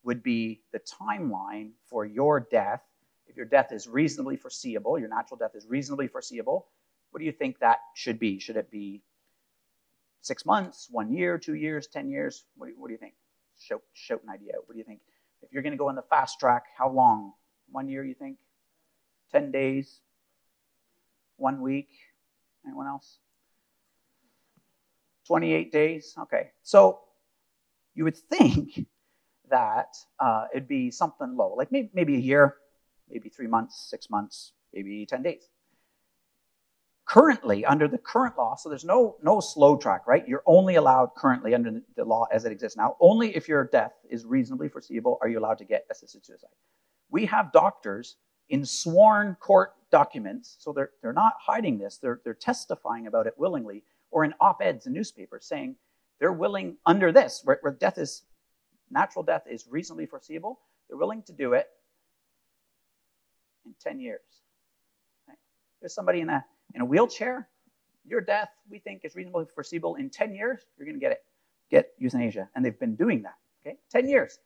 [0.02, 2.82] would be the timeline for your death?
[3.26, 6.66] If your death is reasonably foreseeable, your natural death is reasonably foreseeable,
[7.14, 8.40] what do you think that should be?
[8.40, 9.00] Should it be
[10.20, 12.44] six months, one year, two years, 10 years?
[12.56, 13.14] What do you, what do you think?
[13.56, 14.54] Shout, shout an idea.
[14.66, 14.98] What do you think?
[15.40, 17.34] If you're going to go on the fast track, how long?
[17.70, 18.38] One year, you think?
[19.30, 20.00] 10 days?
[21.36, 21.88] One week?
[22.66, 23.18] Anyone else?
[25.28, 26.16] 28 days?
[26.22, 26.50] Okay.
[26.64, 26.98] So
[27.94, 28.88] you would think
[29.50, 32.56] that uh, it'd be something low, like maybe, maybe a year,
[33.08, 35.48] maybe three months, six months, maybe 10 days.
[37.14, 40.26] Currently, under the current law, so there's no, no slow track, right?
[40.26, 43.92] You're only allowed currently under the law as it exists now, only if your death
[44.10, 46.50] is reasonably foreseeable are you allowed to get assisted suicide.
[47.10, 48.16] We have doctors
[48.48, 53.34] in sworn court documents, so they're, they're not hiding this, they're, they're testifying about it
[53.36, 55.76] willingly, or in op eds in newspapers saying,
[56.18, 58.22] they're willing under this, where, where death is
[58.90, 61.68] natural death is reasonably foreseeable, they're willing to do it
[63.64, 64.18] in 10 years.
[65.28, 65.38] Okay?
[65.80, 67.48] There's somebody in a in a wheelchair,
[68.06, 71.24] your death we think is reasonably foreseeable in 10 years, you're going to get it.
[71.70, 72.48] Get euthanasia.
[72.54, 73.36] And they've been doing that.
[73.64, 73.78] Okay?
[73.90, 74.38] 10 years.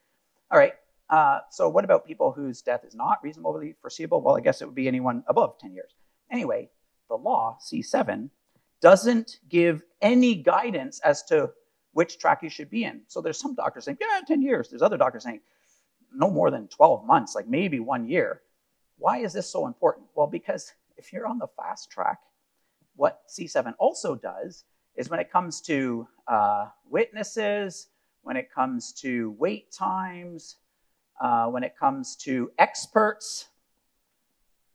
[0.50, 0.74] All right.
[1.10, 4.20] Uh, so what about people whose death is not reasonably foreseeable?
[4.20, 5.92] Well, I guess it would be anyone above 10 years.
[6.30, 6.68] Anyway,
[7.08, 8.28] the law, C7,
[8.80, 11.50] doesn't give any guidance as to
[11.92, 13.00] which track you should be in.
[13.08, 14.68] So there's some doctors saying, yeah, 10 years.
[14.68, 15.40] There's other doctors saying,
[16.14, 18.42] no more than 12 months, like maybe one year.
[18.98, 20.06] Why is this so important?
[20.14, 22.18] Well, because if you're on the fast track,
[22.96, 24.64] what C7 also does
[24.96, 27.88] is when it comes to uh, witnesses,
[28.22, 30.56] when it comes to wait times,
[31.20, 33.48] uh, when it comes to experts,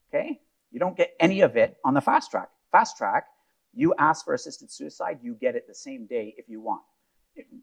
[0.09, 0.39] okay,
[0.71, 2.49] you don't get any of it on the fast track.
[2.71, 3.27] Fast track,
[3.73, 6.81] you ask for assisted suicide, you get it the same day if you want.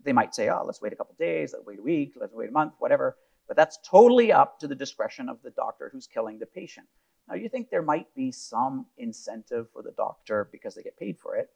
[0.04, 2.48] They might say, oh, let's wait a couple days, let's wait a week, let's wait
[2.48, 3.16] a month, whatever.
[3.48, 6.86] But that's totally up to the discretion of the doctor who's killing the patient.
[7.28, 11.18] Now, you think there might be some incentive for the doctor because they get paid
[11.18, 11.50] for it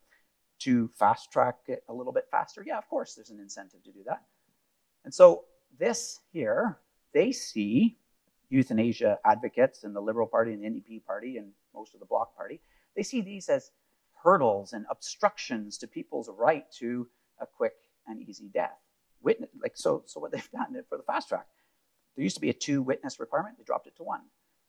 [0.61, 2.63] to fast track it a little bit faster?
[2.65, 4.23] Yeah, of course, there's an incentive to do that.
[5.05, 5.45] And so,
[5.79, 6.79] this here,
[7.13, 7.99] they see
[8.49, 12.37] euthanasia advocates in the Liberal Party and the NDP Party and most of the Bloc
[12.37, 12.61] Party,
[12.97, 13.73] they see these as
[14.23, 17.09] hurdles and obstructions to people's right to
[17.41, 17.75] a quick
[18.07, 18.79] and easy death.
[19.23, 21.47] Witness, like so, so what they've done for the fast track,
[22.17, 23.57] there used to be a two witness requirement.
[23.59, 24.21] They dropped it to one.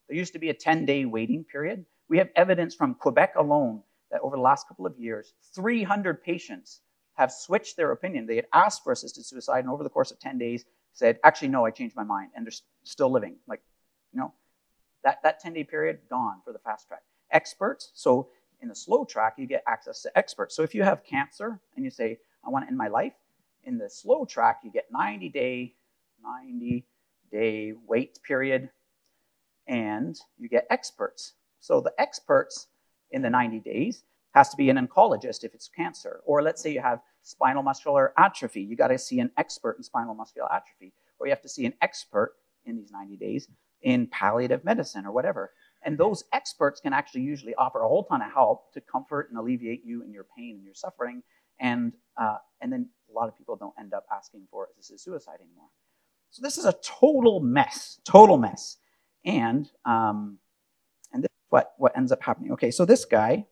[0.08, 1.86] There used to be a 10 day waiting period.
[2.08, 6.82] We have evidence from Quebec alone that over the last couple of years, 300 patients
[7.16, 8.26] have switched their opinion.
[8.26, 11.48] They had asked for assisted suicide, and over the course of 10 days, said, actually,
[11.48, 13.36] no, I changed my mind, and they're still living.
[13.48, 13.62] Like,
[14.14, 14.34] you know,
[15.04, 17.02] that, that 10 day period, gone for the fast track.
[17.32, 18.30] Experts, so
[18.62, 20.56] in the slow track, you get access to experts.
[20.56, 23.14] So if you have cancer and you say, I want to end my life,
[23.64, 25.74] in the slow track, you get 90 day,
[26.24, 26.86] 90
[27.32, 28.70] day wait period,
[29.68, 31.34] and you get experts.
[31.60, 32.68] So the experts
[33.12, 36.22] in the 90 days has to be an oncologist if it's cancer.
[36.26, 38.62] Or let's say you have spinal muscular atrophy.
[38.62, 40.94] You got to see an expert in spinal muscular atrophy.
[41.20, 42.34] Or you have to see an expert
[42.66, 43.48] in these 90 days
[43.82, 45.52] in palliative medicine or whatever.
[45.84, 49.38] And those experts can actually usually offer a whole ton of help to comfort and
[49.38, 51.24] alleviate you in your pain and your suffering.
[51.60, 55.38] And, uh, and then a lot of people don't end up asking for assisted suicide
[55.42, 55.70] anymore.
[56.32, 58.78] So this is a total mess, total mess.
[59.26, 60.38] And, um,
[61.12, 62.52] and this is what, what ends up happening.
[62.54, 63.46] Okay, so this guy,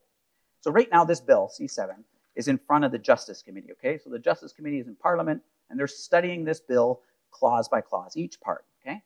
[0.60, 1.88] so right now this bill, C7,
[2.36, 3.98] is in front of the Justice Committee, okay?
[3.98, 8.16] So the Justice Committee is in Parliament, and they're studying this bill clause by clause,
[8.16, 9.02] each part, okay?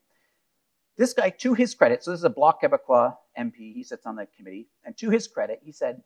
[0.96, 4.16] This guy, to his credit, so this is a Bloc Québécois MP, he sits on
[4.16, 6.02] the committee, and to his credit, he said,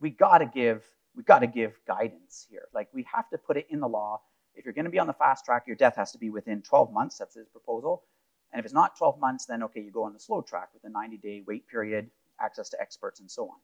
[0.00, 2.68] we gotta give, we gotta give guidance here.
[2.72, 4.20] Like, we have to put it in the law.
[4.54, 6.92] If you're gonna be on the fast track, your death has to be within 12
[6.92, 8.04] months, that's his proposal.
[8.52, 10.84] And if it's not 12 months, then okay, you go on the slow track with
[10.84, 13.56] a 90 day wait period, access to experts, and so on.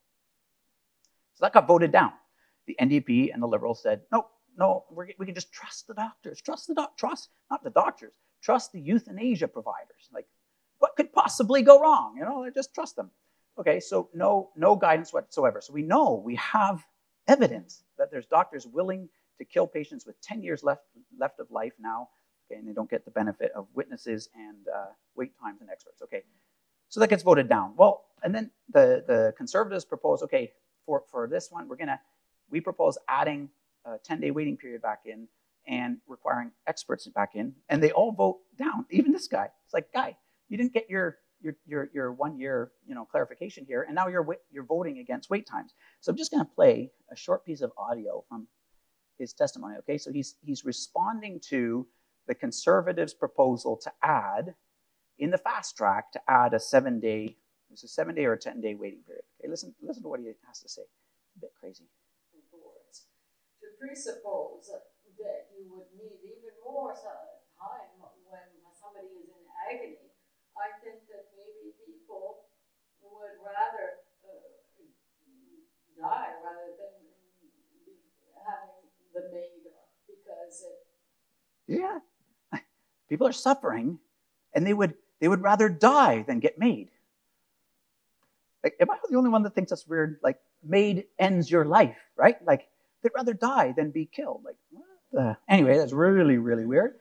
[1.35, 2.13] So that got voted down.
[2.67, 6.69] The NDP and the Liberals said, no, no, we can just trust the doctors, trust
[6.69, 10.09] the doc, trust, not the doctors, trust the euthanasia providers.
[10.13, 10.27] Like,
[10.79, 12.15] what could possibly go wrong?
[12.17, 13.11] You know, just trust them.
[13.59, 15.61] Okay, so no, no guidance whatsoever.
[15.61, 16.85] So we know we have
[17.27, 20.83] evidence that there's doctors willing to kill patients with 10 years left,
[21.19, 22.09] left of life now,
[22.55, 24.87] okay, and they don't get the benefit of witnesses and uh,
[25.17, 26.03] wait times and experts.
[26.03, 26.23] Okay,
[26.89, 27.75] so that gets voted down.
[27.77, 30.53] Well, and then the, the conservatives propose, okay,
[30.87, 32.01] for, for this one, we're gonna,
[32.51, 33.49] we propose adding
[33.85, 35.29] a 10-day waiting period back in
[35.67, 39.49] and requiring experts back in, and they all vote down, even this guy.
[39.65, 40.17] It's like, guy,
[40.49, 44.09] you didn't get your your, your, your one year you know, clarification here, and now
[44.09, 45.75] you're, you're voting against wait times.
[46.01, 48.47] So I'm just going to play a short piece of audio from
[49.19, 49.75] his testimony.
[49.81, 51.87] Okay, so he's, he's responding to
[52.27, 54.55] the conservatives' proposal to add,
[55.19, 57.37] in the fast track, to add a seven day,
[57.71, 59.25] it's a seven day or a 10 day waiting period.
[59.41, 60.83] Okay, listen, listen to what he has to say.
[61.37, 61.85] A bit crazy.
[62.55, 70.15] To presuppose that you would need even more time when somebody is in agony
[70.55, 72.47] I think that maybe people
[73.03, 74.55] would rather uh,
[75.99, 76.95] die rather than
[78.39, 79.67] having the MAID
[80.07, 80.87] because it.
[81.67, 81.99] Yeah,
[83.09, 83.99] people are suffering,
[84.55, 86.89] and they would they would rather die than get MAID.
[88.63, 90.19] Like, am I the only one that thinks that's weird?
[90.23, 92.37] Like, MAID ends your life, right?
[92.47, 92.69] Like,
[93.03, 94.45] they'd rather die than be killed.
[94.45, 96.95] Like, anyway, that's really really weird.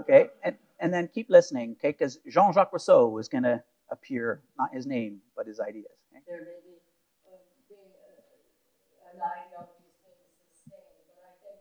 [0.00, 1.92] Okay, and and then keep listening, okay?
[1.92, 5.92] Because Jean Jacques Rousseau is going to appear, not his name, but his ideas.
[6.10, 6.24] Okay?
[6.26, 6.80] There may be
[7.28, 7.36] um,
[7.68, 11.60] being uh, an ideology being sustained, but I think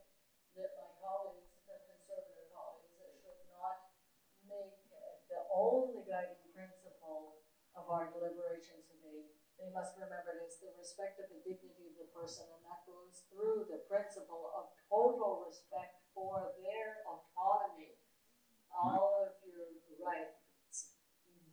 [0.55, 3.91] that my colleagues, the conservative colleagues, should not
[4.47, 4.71] make
[5.27, 7.43] the only guiding principle
[7.75, 9.27] of our deliberations today.
[9.59, 12.87] They must remember it is the respect of the dignity of the person, and that
[12.87, 17.99] goes through the principle of total respect for their autonomy
[18.71, 19.67] all of your
[20.01, 20.95] rights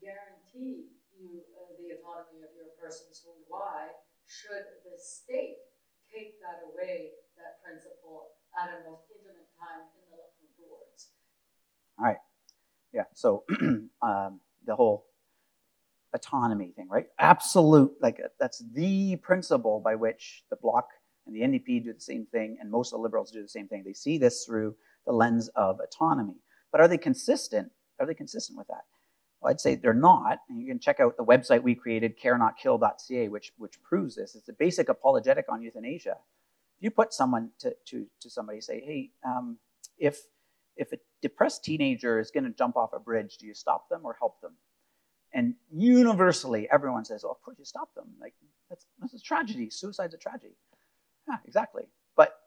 [0.01, 3.11] guarantee you uh, the autonomy of your person.
[3.13, 3.91] So why
[4.29, 5.59] should the state
[6.13, 11.11] take that away, that principle, at a most intimate time in the life words?
[11.99, 12.21] All right.
[12.97, 13.05] Yeah.
[13.15, 13.45] So
[14.03, 15.05] um, the whole
[16.15, 17.07] autonomy thing, right?
[17.19, 20.89] Absolute, like that's the principle by which the bloc
[21.27, 23.69] and the NDP do the same thing, and most of the liberals do the same
[23.69, 23.83] thing.
[23.85, 26.37] They see this through the lens of autonomy.
[26.73, 27.71] But are they consistent?
[28.01, 28.85] Are they consistent with that?
[29.43, 30.39] Well, I'd say they're not.
[30.49, 34.35] And you can check out the website we created, carenotkill.ca, which, which proves this.
[34.35, 36.17] It's a basic apologetic on euthanasia.
[36.79, 39.59] If you put someone to, to, to somebody, say, hey, um,
[39.99, 40.21] if,
[40.77, 44.01] if a depressed teenager is going to jump off a bridge, do you stop them
[44.05, 44.53] or help them?
[45.33, 48.07] And universally, everyone says, oh, of course you stop them.
[48.21, 48.35] Like,
[48.69, 49.71] that's, that's a tragedy.
[49.71, 50.55] Suicide's a tragedy.
[51.29, 51.85] Yeah, exactly.
[52.17, 52.39] But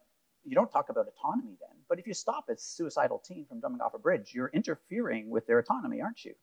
[0.43, 1.77] you don't talk about autonomy then.
[1.87, 5.45] But if you stop a suicidal teen from jumping off a bridge, you're interfering with
[5.45, 6.33] their autonomy, aren't you?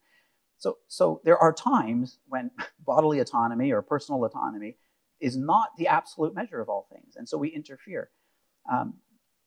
[0.57, 2.51] So, so there are times when
[2.85, 4.75] bodily autonomy or personal autonomy
[5.19, 8.09] is not the absolute measure of all things, and so we interfere.
[8.71, 8.95] Um,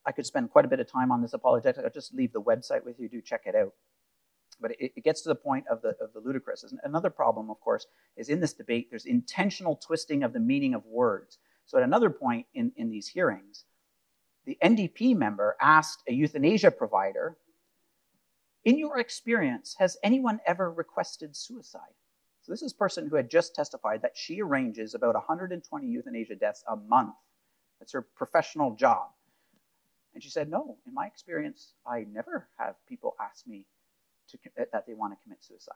[0.07, 1.85] I could spend quite a bit of time on this apologetic.
[1.85, 3.09] I'll just leave the website with you.
[3.09, 3.75] Do check it out.
[4.61, 6.65] but it, it, gets to the point of the, of the ludicrous.
[6.83, 7.87] Another problem, of course,
[8.17, 11.39] is in this debate, there's intentional twisting of the meaning of words.
[11.67, 13.65] So at another point in, in these hearings,
[14.47, 17.37] the NDP member asked a euthanasia provider,
[18.65, 21.95] in your experience, has anyone ever requested suicide?
[22.43, 26.35] So this is a person who had just testified that she arranges about 120 euthanasia
[26.35, 27.15] deaths a month.
[27.79, 29.11] That's her professional job.
[30.14, 33.64] And she said, no, in my experience, I never have people ask me
[34.31, 34.38] to,
[34.73, 35.75] that they want to commit suicide.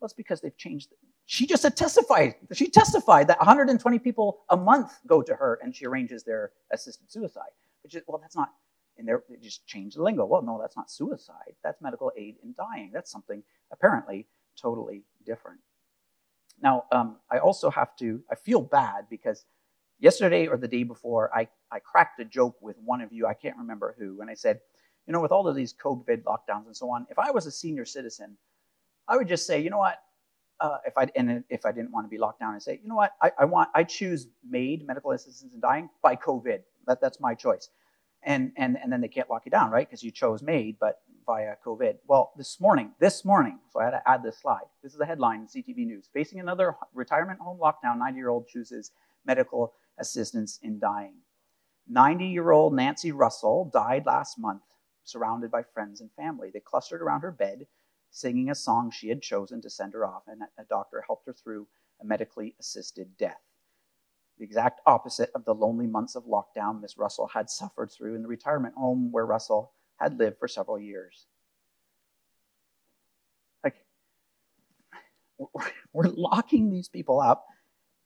[0.00, 0.92] Well, it's because they've changed.
[1.26, 2.34] She just testified.
[2.52, 7.10] She testified that 120 people a month go to her and she arranges their assisted
[7.10, 7.50] suicide.
[7.82, 8.50] Which is, well, that's not,
[8.98, 10.24] and they just changed the lingo.
[10.24, 11.54] Well, no, that's not suicide.
[11.62, 12.90] That's medical aid in dying.
[12.92, 14.26] That's something apparently
[14.60, 15.60] totally different.
[16.60, 19.44] Now, um, I also have to, I feel bad because
[19.98, 23.34] yesterday or the day before, I, I cracked a joke with one of you, I
[23.34, 24.60] can't remember who, and I said,
[25.06, 27.50] you know, with all of these COVID lockdowns and so on, if I was a
[27.50, 28.36] senior citizen,
[29.08, 29.98] I would just say, you know what,
[30.60, 32.88] uh, if I and if I didn't want to be locked down, and say, you
[32.88, 36.60] know what, I, I want I choose MAID, medical assistance in dying, by COVID.
[36.86, 37.68] That, that's my choice.
[38.22, 39.88] And and and then they can't lock you down, right?
[39.88, 41.96] Because you chose MAID, but via COVID.
[42.06, 44.62] Well, this morning, this morning, so I had to add this slide.
[44.82, 46.08] This is a headline in CTV News.
[46.12, 48.92] Facing another retirement home lockdown, 90-year-old chooses
[49.24, 51.14] medical assistance in dying.
[51.90, 54.62] 90-year-old Nancy Russell died last month
[55.04, 56.50] surrounded by friends and family.
[56.52, 57.66] They clustered around her bed,
[58.10, 61.32] singing a song she had chosen to send her off, and a doctor helped her
[61.32, 61.66] through
[62.00, 63.40] a medically assisted death.
[64.38, 68.22] The exact opposite of the lonely months of lockdown Miss Russell had suffered through in
[68.22, 71.26] the retirement home where Russell had lived for several years.
[73.62, 73.76] Like,
[75.92, 77.46] we're locking these people up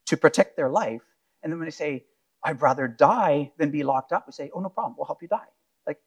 [0.07, 1.03] to protect their life,
[1.43, 2.05] and then when they say,
[2.47, 5.29] I'd rather die than be locked up, we say, Oh, no problem, we'll help you
[5.29, 5.49] die
[5.87, 5.99] Like,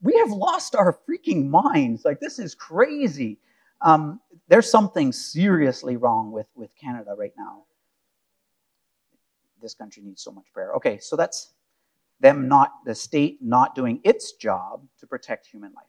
[0.00, 2.04] we have lost our freaking minds.
[2.04, 3.38] Like, this is crazy.
[3.82, 7.64] Um, there's something seriously wrong with, with Canada right now.
[9.60, 10.72] This country needs so much prayer.
[10.72, 11.52] Okay, so that's
[12.20, 15.84] them not, the state not doing its job to protect human life.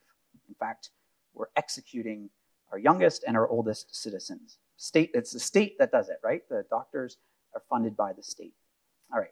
[0.50, 0.90] In fact,
[1.34, 2.30] we're executing
[2.72, 4.58] our youngest and our oldest citizens.
[4.76, 6.42] State, it's the state that does it, right?
[6.50, 7.18] The doctors
[7.56, 8.54] are funded by the state.
[9.14, 9.30] All right.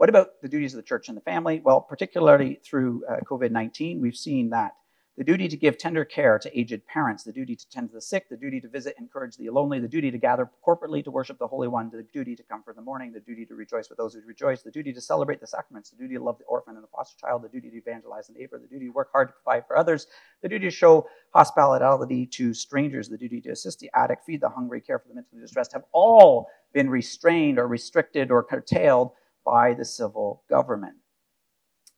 [0.00, 1.60] What about the duties of the church and the family?
[1.62, 4.72] Well, particularly through uh, COVID 19, we've seen that
[5.18, 8.00] the duty to give tender care to aged parents, the duty to tend to the
[8.00, 11.38] sick, the duty to visit encourage the lonely, the duty to gather corporately to worship
[11.38, 14.14] the Holy One, the duty to comfort the mourning, the duty to rejoice with those
[14.14, 16.82] who rejoice, the duty to celebrate the sacraments, the duty to love the orphan and
[16.82, 19.34] the foster child, the duty to evangelize the neighbor, the duty to work hard to
[19.44, 20.06] provide for others,
[20.40, 24.48] the duty to show hospitality to strangers, the duty to assist the addict, feed the
[24.48, 29.10] hungry, care for the mentally distressed, have all been restrained or restricted or curtailed
[29.44, 30.96] by the civil government.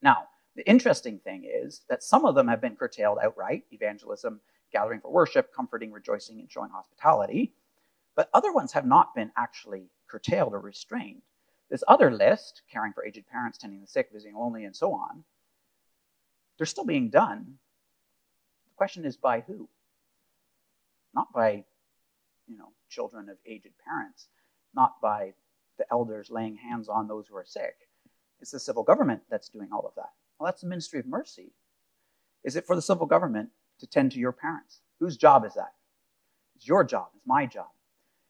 [0.01, 4.39] Now, the interesting thing is that some of them have been curtailed outright evangelism,
[4.71, 7.53] gathering for worship, comforting, rejoicing, and showing hospitality.
[8.15, 11.23] But other ones have not been actually curtailed or restrained.
[11.69, 15.23] This other list, caring for aged parents, tending the sick, visiting lonely, and so on,
[16.57, 17.57] they're still being done.
[18.65, 19.67] The question is by who?
[21.15, 21.63] Not by,
[22.47, 24.27] you know, children of aged parents,
[24.75, 25.33] not by
[25.83, 27.75] the elders laying hands on those who are sick.
[28.39, 30.09] It's the civil government that's doing all of that.
[30.39, 31.51] Well, that's the ministry of mercy.
[32.43, 34.81] Is it for the civil government to tend to your parents?
[34.99, 35.73] Whose job is that?
[36.55, 37.67] It's your job, it's my job.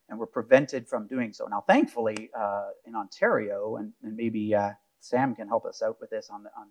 [0.08, 1.46] And we're prevented from doing so.
[1.46, 6.10] Now, thankfully, uh, in Ontario, and, and maybe uh, Sam can help us out with
[6.10, 6.68] this on, the, on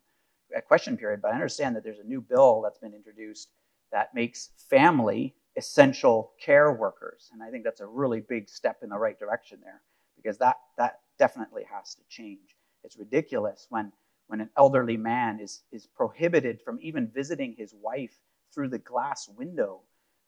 [0.55, 3.49] a question period, but I understand that there's a new bill that's been introduced
[3.91, 7.29] that makes family essential care workers.
[7.33, 9.81] And I think that's a really big step in the right direction there
[10.23, 12.55] because that, that definitely has to change.
[12.83, 13.91] It's ridiculous when,
[14.27, 18.17] when an elderly man is, is prohibited from even visiting his wife
[18.53, 19.81] through the glass window,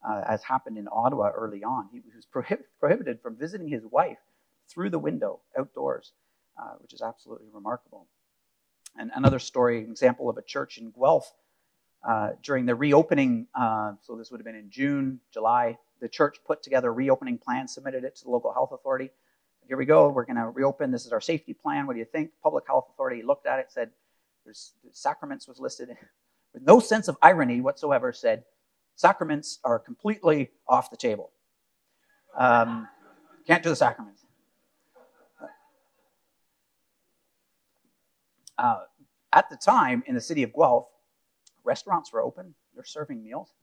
[0.08, 1.89] uh, as happened in Ottawa early on.
[1.91, 4.19] He was prohib- prohibited from visiting his wife
[4.69, 6.13] through the window outdoors,
[6.62, 8.08] uh, which is absolutely remarkable.
[8.97, 11.34] And another story, an example of a church in Guelph
[12.08, 16.38] uh, during the reopening, uh, so this would have been in June, July, the church
[16.45, 19.12] put together a reopening plan, submitted it to the local health authority
[19.67, 20.10] here we go.
[20.10, 20.91] We're going to reopen.
[20.91, 21.88] This is our safety plan.
[21.88, 22.32] What do you think?
[22.43, 23.91] Public Health Authority looked at it, said,
[24.43, 25.89] there's sacraments was listed
[26.54, 28.43] with no sense of irony whatsoever, said,
[28.95, 31.32] sacraments are completely off the table.
[32.38, 32.88] Um,
[33.47, 34.22] can't do the sacraments.
[38.57, 38.84] Uh,
[39.34, 40.88] at the time, in the city of Guelph,
[41.63, 42.55] restaurants were open.
[42.74, 43.53] They're serving meals,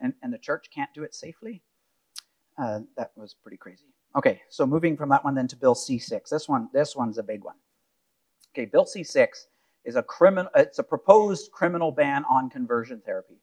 [0.00, 1.62] and, and the church can't do it safely.
[2.58, 3.86] Uh, that was pretty crazy.
[4.16, 6.28] Okay, so moving from that one then to Bill C6.
[6.30, 7.56] This one, this one's a big one.
[8.54, 9.28] Okay, Bill C6
[9.84, 10.50] is a criminal.
[10.54, 13.36] It's a proposed criminal ban on conversion therapy.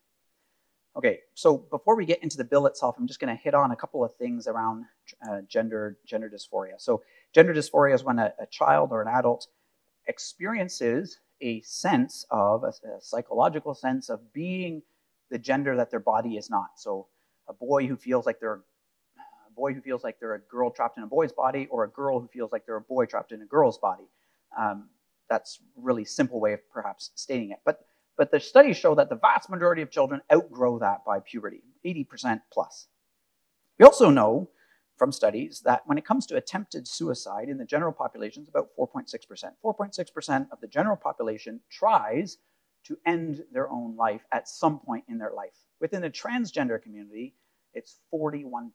[0.96, 3.72] Okay, so before we get into the bill itself, I'm just going to hit on
[3.72, 4.84] a couple of things around
[5.28, 6.74] uh, gender gender dysphoria.
[6.78, 7.02] So,
[7.32, 9.48] gender dysphoria is when a, a child or an adult
[10.06, 14.82] experiences a sense of a, a, psychological sense of being
[15.30, 16.70] the gender that their body is not.
[16.76, 17.08] So,
[17.48, 18.62] a boy who feels like they're
[19.54, 22.20] boy who feels like they're a girl trapped in a boy's body, or a girl
[22.20, 24.04] who feels like they're a boy trapped in a girl's body.
[24.58, 24.88] Um,
[25.28, 27.80] that's really simple way of perhaps stating it, but
[28.16, 32.42] but the studies show that the vast majority of children outgrow that by puberty, 80%
[32.52, 32.86] plus.
[33.78, 34.50] We also know
[34.96, 38.68] from studies that when it comes to attempted suicide in the general population, it's about
[38.78, 39.08] 4.6%.
[39.64, 42.38] 4.6% of the general population tries
[42.84, 45.54] to end their own life at some point in their life.
[45.80, 47.34] Within the transgender community,
[47.72, 48.70] it's 41%.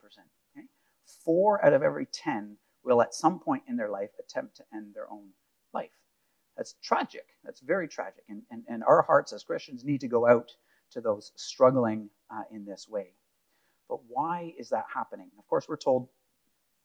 [1.23, 4.93] Four out of every 10 will at some point in their life attempt to end
[4.93, 5.29] their own
[5.73, 5.91] life.
[6.55, 7.25] That's tragic.
[7.43, 8.23] That's very tragic.
[8.29, 10.51] And, and, and our hearts as Christians need to go out
[10.91, 13.13] to those struggling uh, in this way.
[13.87, 15.29] But why is that happening?
[15.37, 16.09] Of course, we're told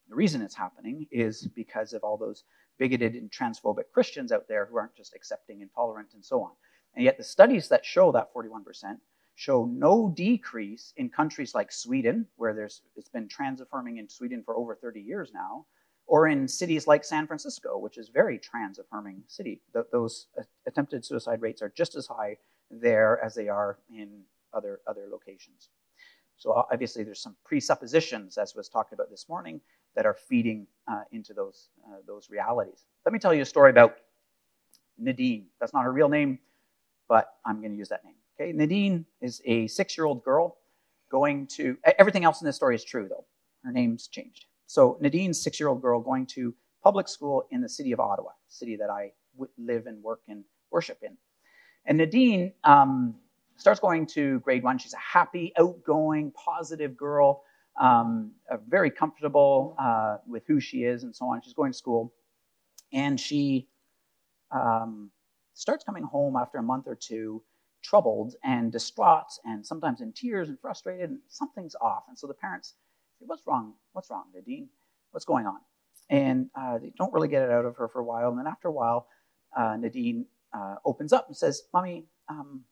[0.09, 2.45] the reason it's happening is because of all those
[2.79, 6.51] bigoted and transphobic Christians out there who aren't just accepting and tolerant and so on.
[6.95, 8.99] And yet, the studies that show that 41%
[9.35, 14.43] show no decrease in countries like Sweden, where there's, it's been trans affirming in Sweden
[14.45, 15.67] for over 30 years now,
[16.07, 19.61] or in cities like San Francisco, which is very trans-affirming city.
[19.73, 20.27] Th- those
[20.67, 22.37] attempted suicide rates are just as high
[22.71, 24.23] there as they are in
[24.53, 25.71] other other locations.
[26.37, 29.61] So obviously, there's some presuppositions, as was talked about this morning,
[29.95, 32.85] that are feeding uh, into those uh, those realities.
[33.07, 33.97] Let me tell you a story about
[34.99, 35.47] Nadine.
[35.61, 36.39] That's not her real name,
[37.09, 38.15] but I'm going to use that name.
[38.41, 40.57] Okay, Nadine is a six-year-old girl
[41.11, 41.77] going to.
[41.99, 43.25] Everything else in this story is true, though.
[43.63, 44.47] Her name's changed.
[44.67, 48.91] So Nadine's six-year-old girl going to public school in the city of Ottawa, city that
[48.91, 49.13] I
[49.57, 51.17] live and work and worship in.
[51.87, 53.15] And Nadine um,
[53.57, 54.79] starts going to grade one.
[54.79, 57.43] She's a happy, outgoing, positive girl,
[57.81, 58.33] um,
[58.69, 61.41] very comfortable uh, with who she is and so on.
[61.43, 62.13] She's going to school,
[62.93, 63.69] and she
[64.51, 65.11] um,
[65.55, 67.43] starts coming home after a month or two,
[67.85, 72.05] troubled and distraught, and sometimes in tears and frustrated, and something's off.
[72.09, 72.75] And so the parents
[73.21, 73.75] say, What's wrong?
[73.93, 74.69] What's wrong, Nadine?
[75.13, 75.59] What's going on?
[76.11, 78.31] And uh, they don't really get it out of her for a while.
[78.31, 79.07] And then after a while,
[79.57, 82.65] uh, Nadine uh, opens up and says, Mommy, um,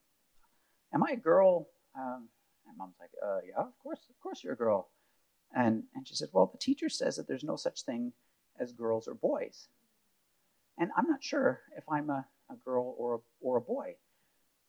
[0.92, 1.68] am I a girl?
[1.96, 2.28] Um,
[2.66, 4.88] and mom's like, uh, Yeah, of course, of course you're a girl.
[5.54, 8.12] And, and she said, Well, the teacher says that there's no such thing
[8.58, 9.68] as girls or boys.
[10.78, 13.96] And I'm not sure if I'm a, a girl or a, or a boy.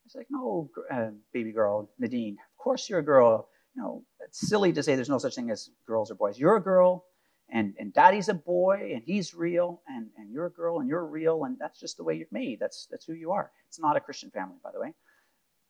[0.06, 4.48] It's like, No, uh, baby girl, Nadine, of course you're a girl you know, it's
[4.48, 6.38] silly to say there's no such thing as girls or boys.
[6.38, 7.06] You're a girl,
[7.50, 11.06] and, and daddy's a boy, and he's real, and, and you're a girl, and you're
[11.06, 12.60] real, and that's just the way you're made.
[12.60, 13.52] That's, that's who you are.
[13.68, 14.94] It's not a Christian family, by the way.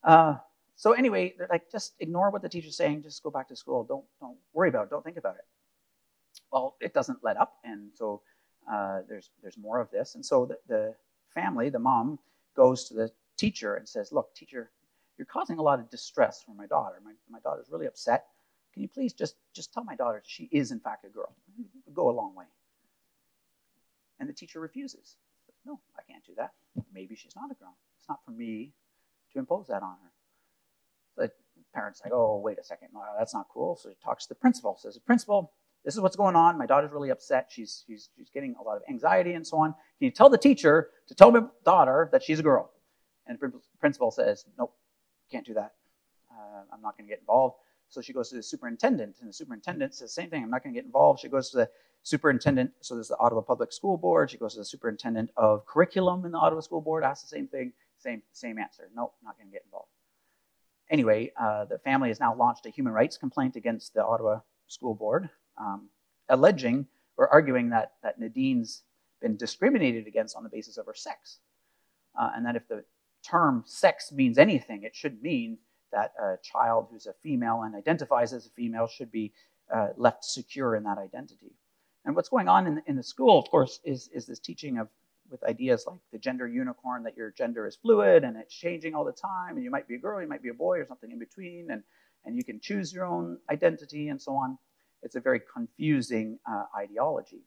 [0.03, 0.35] Uh,
[0.75, 3.03] so anyway, they're like, just ignore what the teacher's saying.
[3.03, 3.83] Just go back to school.
[3.83, 4.89] Don't, don't worry about it.
[4.89, 5.45] Don't think about it.
[6.51, 8.21] Well, it doesn't let up, and so
[8.71, 10.15] uh, there's, there's more of this.
[10.15, 10.95] And so the, the
[11.33, 12.19] family, the mom,
[12.55, 14.71] goes to the teacher and says, look, teacher,
[15.17, 16.95] you're causing a lot of distress for my daughter.
[17.03, 18.27] My, my daughter's really upset.
[18.73, 21.35] Can you please just, just tell my daughter she is, in fact, a girl?
[21.93, 22.45] Go a long way.
[24.19, 25.17] And the teacher refuses.
[25.65, 26.51] No, I can't do that.
[26.93, 27.75] Maybe she's not a girl.
[27.99, 28.73] It's not for me
[29.31, 30.11] to impose that on her.
[31.15, 31.31] The
[31.73, 32.89] parent's like, oh, wait a second.
[33.17, 33.75] That's not cool.
[33.75, 34.77] So he talks to the principal.
[34.79, 35.51] Says, principal,
[35.85, 36.57] this is what's going on.
[36.57, 37.49] My daughter's really upset.
[37.49, 39.71] She's, she's, she's getting a lot of anxiety and so on.
[39.71, 42.71] Can you tell the teacher to tell my daughter that she's a girl?
[43.27, 44.75] And the principal says, nope,
[45.31, 45.73] can't do that.
[46.31, 47.55] Uh, I'm not going to get involved.
[47.89, 50.43] So she goes to the superintendent, and the superintendent says same thing.
[50.43, 51.19] I'm not going to get involved.
[51.19, 51.69] She goes to the
[52.01, 52.71] superintendent.
[52.81, 54.31] So there's the Ottawa Public School Board.
[54.31, 57.03] She goes to the superintendent of curriculum in the Ottawa School Board.
[57.03, 57.71] Asks the same thing.
[57.99, 58.89] Same same answer.
[58.95, 59.89] Nope, not going to get involved.
[60.89, 64.93] Anyway, uh, the family has now launched a human rights complaint against the Ottawa School
[64.93, 65.87] Board, um,
[66.29, 66.85] alleging
[67.17, 68.81] or arguing that that Nadine's
[69.21, 71.37] been discriminated against on the basis of her sex,
[72.19, 72.83] uh, and that if the
[73.23, 75.57] term sex means anything, it should mean
[75.91, 79.31] that a child who's a female and identifies as a female should be
[79.73, 81.51] uh, left secure in that identity.
[82.05, 84.77] And what's going on in the, in the school, of course, is, is this teaching
[84.77, 84.89] of
[85.29, 89.03] with ideas like the gender unicorn, that your gender is fluid and it's changing all
[89.03, 91.11] the time, and you might be a girl, you might be a boy, or something
[91.11, 91.81] in between, and,
[92.25, 94.57] and you can choose your own identity and so on.
[95.01, 97.41] It's a very confusing uh, ideology.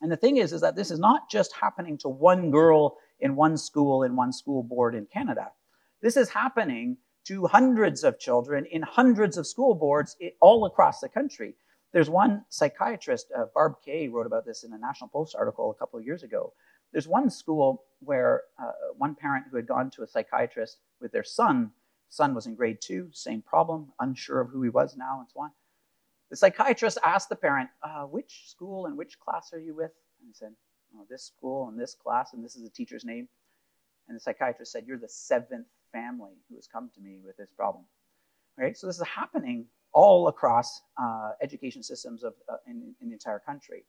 [0.00, 3.34] And the thing is, is that this is not just happening to one girl in
[3.34, 5.50] one school in one school board in Canada.
[6.02, 11.08] This is happening to hundreds of children in hundreds of school boards all across the
[11.08, 11.54] country.
[11.92, 15.74] There's one psychiatrist, uh, Barb Kay, wrote about this in a National Post article a
[15.74, 16.52] couple of years ago.
[16.92, 21.24] There's one school where uh, one parent who had gone to a psychiatrist with their
[21.24, 21.72] son
[22.12, 25.40] Son was in grade two, same problem, unsure of who he was now, and so
[25.40, 25.50] on.
[26.28, 29.92] The psychiatrist asked the parent, uh, Which school and which class are you with?
[30.20, 30.52] And he said,
[30.96, 33.28] oh, This school and this class, and this is the teacher's name.
[34.08, 37.50] And the psychiatrist said, You're the seventh family who has come to me with this
[37.50, 37.84] problem.
[38.58, 38.76] Right?
[38.76, 43.38] So this is happening all across uh, education systems of, uh, in, in, the entire
[43.38, 43.84] country.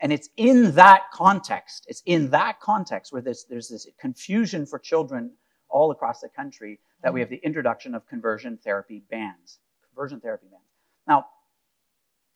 [0.00, 4.78] And it's in that context, it's in that context where there's, there's this confusion for
[4.78, 5.30] children
[5.68, 9.60] all across the country that we have the introduction of conversion therapy bans.
[9.88, 10.62] Conversion therapy bans.
[11.06, 11.26] Now,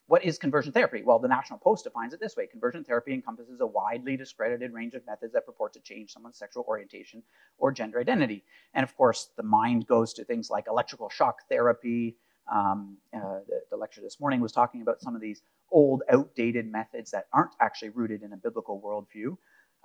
[0.08, 1.02] what is conversion therapy?
[1.04, 4.94] Well, the National Post defines it this way Conversion therapy encompasses a widely discredited range
[4.94, 7.22] of methods that purport to change someone's sexual orientation
[7.58, 8.42] or gender identity.
[8.72, 12.16] And of course, the mind goes to things like electrical shock therapy.
[12.50, 16.72] Um, uh, the, the, lecture this morning was talking about some of these old, outdated
[16.72, 19.36] methods that aren't actually rooted in a biblical worldview.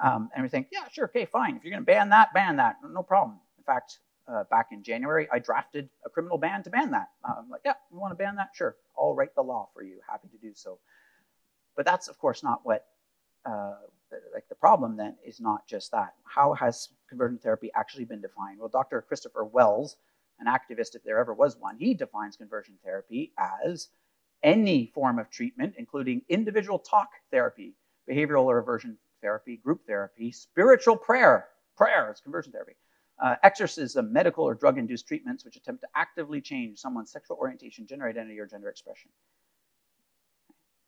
[0.02, 1.58] Um, and we think, yeah, sure, okay, fine.
[1.58, 2.78] If you're going to ban that, ban that.
[2.90, 3.40] No problem.
[3.58, 7.10] In fact, uh, back in January, I drafted a criminal ban to ban that.
[7.24, 8.50] Uh, I'm like, yeah, you want to ban that?
[8.54, 10.00] Sure, I'll write the law for you.
[10.08, 10.80] Happy to do so.
[11.76, 12.86] But that's, of course, not what,
[13.46, 13.76] uh,
[14.34, 16.14] like, the problem then is not just that.
[16.24, 18.60] How has conversion therapy actually been defined?
[18.60, 19.04] Well, Dr.
[19.12, 19.98] Kristopher Wells,
[20.40, 23.90] an activist, if there ever was one, he defines conversion therapy as
[24.44, 27.74] any form of treatment, including individual talk therapy,
[28.10, 31.48] behavioral or aversion therapy, group therapy, spiritual prayer.
[31.76, 32.76] Prayer is conversion therapy
[33.24, 37.88] uh, exorcism, medical or drug induced treatments which attempt to actively change someone's sexual orientation,
[37.88, 39.10] gender identity, or gender expression.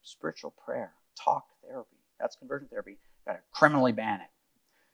[0.04, 2.98] Spiritual prayer, talk therapy, that's conversion therapy.
[3.26, 4.28] Got to criminally ban it.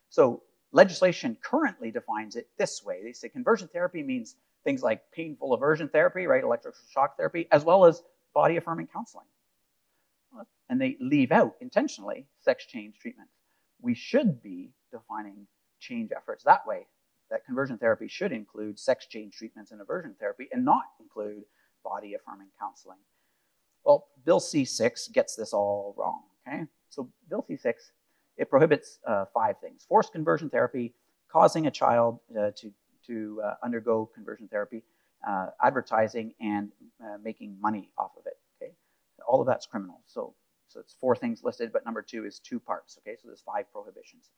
[0.09, 5.53] So, legislation currently defines it this way they say conversion therapy means things like painful
[5.53, 8.03] aversion therapy, right, electrical shock therapy, as well as
[8.35, 9.25] body affirming counseling.
[10.69, 13.33] And they leave out intentionally sex change treatments.
[13.81, 15.47] We should be defining
[15.79, 16.85] change efforts that way
[17.31, 21.43] that conversion therapy should include sex change treatments and aversion therapy and not include
[21.83, 22.99] body affirming counseling.
[23.83, 26.23] Well, Bill C 6 gets this all wrong.
[26.47, 26.65] Okay?
[26.89, 27.91] So, Bill C 6
[28.37, 30.93] it prohibits uh, five things forced conversion therapy,
[31.31, 32.71] causing a child uh, to,
[33.07, 34.83] to uh, undergo conversion therapy,
[35.27, 36.71] uh, advertising, and
[37.03, 38.37] uh, making money off of it.
[38.61, 38.73] Okay?
[39.27, 40.01] All of that's criminal.
[40.07, 40.33] So,
[40.67, 42.97] so it's four things listed, but number two is two parts.
[42.99, 43.15] Okay?
[43.21, 44.29] So there's five prohibitions.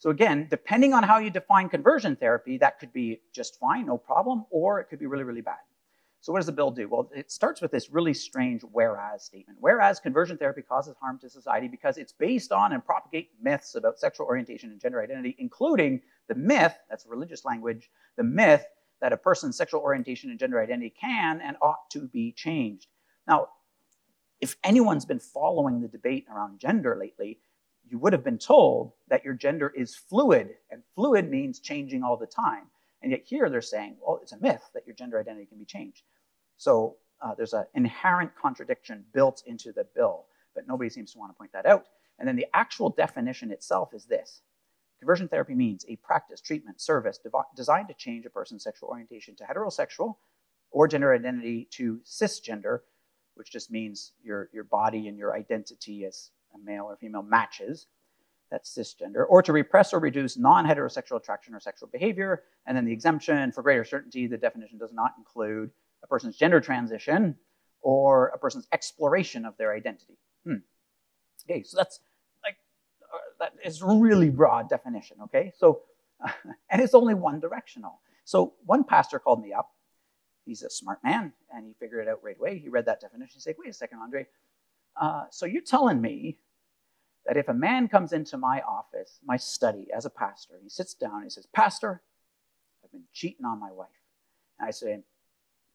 [0.00, 3.98] So again, depending on how you define conversion therapy, that could be just fine, no
[3.98, 5.58] problem, or it could be really, really bad.
[6.22, 6.88] So what does the bill do?
[6.88, 9.58] Well, it starts with this really strange whereas statement.
[9.60, 13.98] Whereas conversion therapy causes harm to society because it's based on and propagate myths about
[13.98, 18.64] sexual orientation and gender identity, including the myth, that's religious language, the myth
[19.02, 22.88] that a person's sexual orientation and gender identity can and ought to be changed.
[23.28, 23.48] Now,
[24.40, 27.38] if anyone's been following the debate around gender lately,
[27.90, 32.16] you would have been told that your gender is fluid, and fluid means changing all
[32.16, 32.64] the time.
[33.02, 35.64] And yet here they're saying, well, it's a myth that your gender identity can be
[35.64, 36.02] changed.
[36.56, 41.32] So uh, there's an inherent contradiction built into the bill, but nobody seems to want
[41.32, 41.86] to point that out.
[42.18, 44.42] And then the actual definition itself is this
[45.00, 47.18] Conversion therapy means a practice, treatment, service
[47.56, 50.16] designed to change a person's sexual orientation to heterosexual
[50.70, 52.80] or gender identity to cisgender,
[53.34, 57.86] which just means your, your body and your identity as a male or female matches,
[58.50, 62.42] that's cisgender, or to repress or reduce non heterosexual attraction or sexual behavior.
[62.66, 65.70] And then the exemption, for greater certainty, the definition does not include
[66.02, 67.36] a person's gender transition
[67.82, 70.18] or a person's exploration of their identity.
[70.44, 70.56] Hmm.
[71.48, 72.00] Okay, so that's
[72.44, 72.56] like,
[73.02, 75.52] uh, that is really broad definition, okay?
[75.56, 75.82] So,
[76.24, 76.30] uh,
[76.70, 78.00] and it's only one directional.
[78.24, 79.70] So one pastor called me up.
[80.44, 82.58] He's a smart man, and he figured it out right away.
[82.58, 83.34] He read that definition.
[83.34, 84.26] He said, wait a second, Andre,
[84.96, 86.38] uh, so you're telling me
[87.26, 90.94] that if a man comes into my office, my study as a pastor, he sits
[90.94, 92.02] down and he says, Pastor,
[92.84, 93.88] I've been cheating on my wife.
[94.58, 95.02] And I say,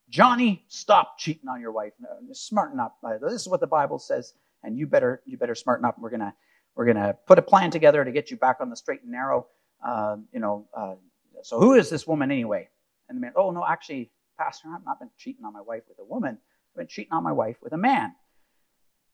[0.09, 1.93] Johnny, stop cheating on your wife.
[1.99, 2.97] No, smarten up.
[3.03, 5.97] Uh, this is what the Bible says, and you better you better smarten up.
[5.97, 6.35] We're gonna
[6.75, 9.47] we're gonna put a plan together to get you back on the straight and narrow.
[9.83, 10.67] Uh, you know.
[10.75, 10.95] Uh,
[11.41, 12.69] so who is this woman anyway?
[13.09, 15.99] And the man, oh no, actually, Pastor, I've not been cheating on my wife with
[15.99, 16.37] a woman.
[16.73, 18.15] I've been cheating on my wife with a man.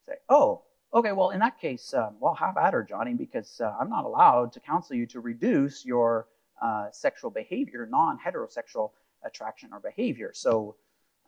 [0.08, 3.74] Say, oh, okay, well, in that case, um, well, have at her, Johnny, because uh,
[3.80, 6.28] I'm not allowed to counsel you to reduce your
[6.62, 8.92] uh, sexual behavior, non heterosexual
[9.24, 10.32] attraction or behavior.
[10.34, 10.76] So,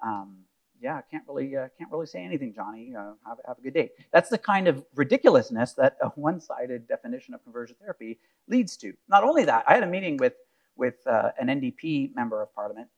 [0.04, 0.38] um,
[0.82, 2.94] yeah, can't really uh, can't really say anything, Johnny.
[2.98, 3.92] Uh, have, have a good day.
[4.12, 8.94] That's the kind of ridiculousness that a one-sided definition of conversion therapy leads to.
[9.08, 10.34] Not only that, I had a meeting with
[10.76, 12.90] with uh, an NDP member of Parliament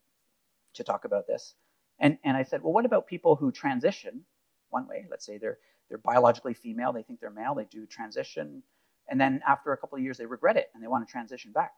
[0.74, 1.54] to talk about this,
[2.00, 4.22] and and I said, well, what about people who transition
[4.78, 5.00] one way.
[5.10, 8.64] Let's say they're they're biologically female, they think they're male, they do transition,
[9.10, 11.52] and then after a couple of years they regret it and they want to transition
[11.52, 11.74] back.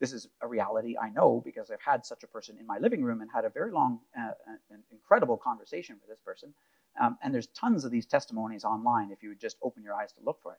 [0.00, 3.02] this is a reality I know because I've had such a person in my living
[3.06, 4.32] room and had a very long uh,
[4.70, 6.48] and incredible conversation with this person.
[7.00, 10.12] Um, and there's tons of these testimonies online if you would just open your eyes
[10.12, 10.58] to look for it.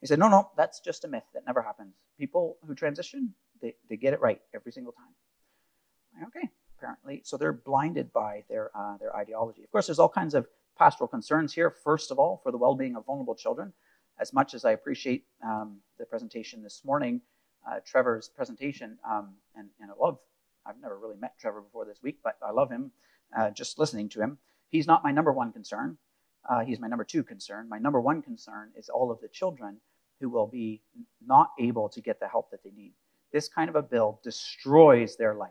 [0.00, 1.28] He said, No, no, that's just a myth.
[1.34, 1.94] That never happens.
[2.18, 5.14] People who transition, they, they get it right every single time.
[6.28, 7.16] Okay, apparently.
[7.24, 9.62] So they're blinded by their, uh, their ideology.
[9.64, 10.46] Of course, there's all kinds of
[10.76, 11.70] pastoral concerns here.
[11.70, 13.72] First of all, for the well being of vulnerable children.
[14.18, 17.20] As much as I appreciate um, the presentation this morning,
[17.70, 20.18] uh, Trevor's presentation, um, and, and I love,
[20.64, 22.90] I've never really met Trevor before this week, but I love him
[23.36, 24.38] uh, just listening to him.
[24.70, 25.98] He's not my number one concern.
[26.48, 27.68] Uh, he's my number two concern.
[27.68, 29.78] My number one concern is all of the children
[30.20, 30.80] who will be
[31.26, 32.92] not able to get the help that they need.
[33.32, 35.50] This kind of a bill destroys their life.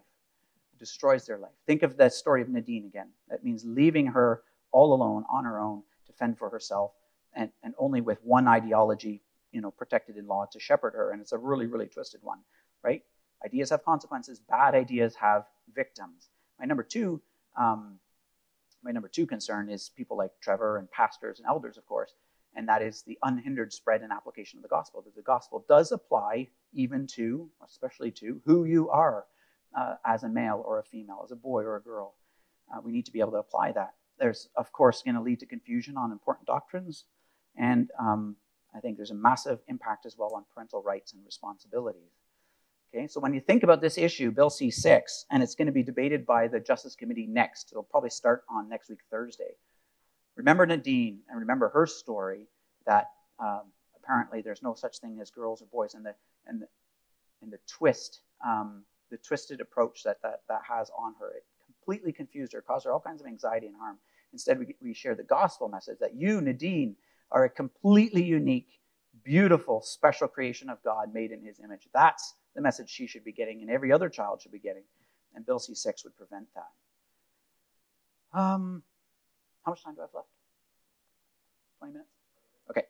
[0.79, 1.51] Destroys their life.
[1.67, 3.09] Think of the story of Nadine again.
[3.29, 4.41] That means leaving her
[4.75, 6.91] all alone on her own to fend for herself
[7.33, 9.21] and, and only with one ideology,
[9.51, 11.11] you know, protected in law to shepherd her.
[11.11, 12.39] And it's a really, really twisted one,
[12.83, 13.01] right?
[13.45, 14.39] Ideas have consequences.
[14.39, 16.29] Bad ideas have victims.
[16.59, 17.21] My number two
[17.57, 17.99] um,
[18.83, 22.13] my number two concern is people like Trevor and pastors and elders, of course,
[22.55, 25.01] and that is the unhindered spread and application of the gospel.
[25.01, 29.25] That the gospel does apply even to, especially to, who you are
[29.75, 32.13] uh, as a male or a female, as a boy or a girl.
[32.71, 33.93] Uh, we need to be able to apply that.
[34.19, 37.05] There's, of course, going to lead to confusion on important doctrines,
[37.57, 38.35] and um,
[38.75, 42.11] I think there's a massive impact as well on parental rights and responsibilities.
[42.93, 45.83] Okay, so when you think about this issue, Bill C6, and it's going to be
[45.83, 49.55] debated by the Justice Committee next, it'll probably start on next week, Thursday.
[50.35, 52.47] Remember Nadine and remember her story
[52.85, 53.63] that um,
[53.95, 56.13] apparently there's no such thing as girls or boys, and the
[56.47, 56.67] and the,
[57.41, 61.43] and the twist, um, the twisted approach that, that that has on her, it
[61.85, 63.97] completely confused her, caused her all kinds of anxiety and harm.
[64.33, 66.95] Instead, we, we share the gospel message that you, Nadine,
[67.31, 68.79] are a completely unique,
[69.23, 71.87] beautiful, special creation of God made in His image.
[71.93, 74.83] That's the message she should be getting and every other child should be getting.
[75.35, 78.39] And Bill C6 would prevent that.
[78.39, 78.83] Um,
[79.63, 80.27] how much time do I have left?
[81.79, 82.09] 20 minutes?
[82.69, 82.83] Okay.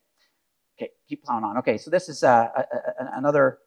[0.78, 1.58] Okay, keep plowing on.
[1.58, 3.60] Okay, so this is uh, a, a, another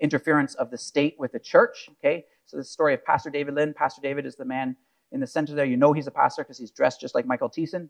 [0.00, 1.88] interference of the state with the church.
[1.98, 3.74] Okay, so the story of Pastor David Lynn.
[3.74, 4.76] Pastor David is the man
[5.12, 5.64] in the center there.
[5.64, 7.88] You know he's a pastor because he's dressed just like Michael Thiessen.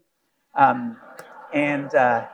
[0.55, 0.97] Um,
[1.53, 2.27] and, uh,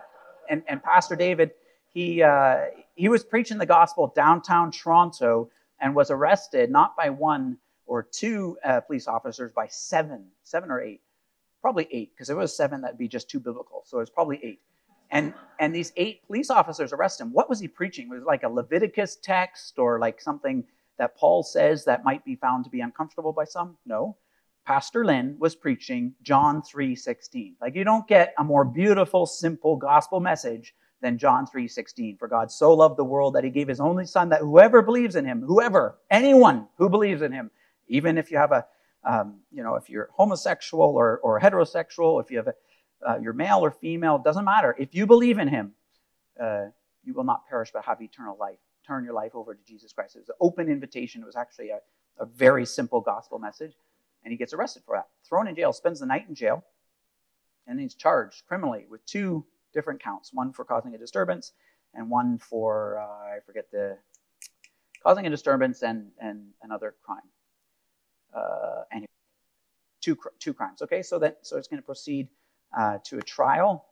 [0.49, 1.51] and, and Pastor David
[1.93, 2.65] he, uh,
[2.95, 5.49] he was preaching the gospel downtown Toronto
[5.80, 10.82] and was arrested not by one or two uh, police officers, by seven, seven or
[10.82, 11.01] eight,
[11.61, 13.84] probably eight, because if it was seven, that'd be just too biblical.
[13.86, 14.61] So it was probably eight.
[15.14, 17.32] And, and these eight police officers arrest him.
[17.32, 18.09] What was he preaching?
[18.09, 20.64] Was it like a Leviticus text or like something
[20.97, 23.78] that Paul says that might be found to be uncomfortable by some?
[23.86, 24.18] No.
[24.66, 27.55] Pastor Lynn was preaching John 3:16.
[27.61, 32.18] Like you don't get a more beautiful, simple gospel message than John 3:16.
[32.18, 35.16] For God so loved the world that he gave his only son that whoever believes
[35.16, 37.51] in him, whoever, anyone who believes in him,
[37.88, 38.66] even if you have a,
[39.03, 42.55] um, you know, if you're homosexual or, or heterosexual, if you have a,
[43.06, 44.76] uh, you're male or female, doesn't matter.
[44.78, 45.74] If you believe in him,
[46.39, 46.66] uh,
[47.04, 48.60] you will not perish but have eternal life.
[48.86, 50.16] Turn your life over to Jesus Christ.
[50.16, 51.22] It was an open invitation.
[51.22, 51.80] It was actually a,
[52.20, 53.74] a very simple gospel message.
[54.24, 55.08] And he gets arrested for that.
[55.28, 56.64] Thrown in jail, spends the night in jail,
[57.68, 61.54] and he's charged criminally with two different counts one for causing a disturbance
[61.93, 63.97] and one for, uh, I forget the,
[65.04, 67.20] causing a disturbance and, and another crime.
[68.34, 69.08] Uh, anyway,
[70.01, 70.82] two, two crimes.
[70.82, 72.28] Okay, so that so it's going to proceed
[72.78, 73.86] uh, to a trial.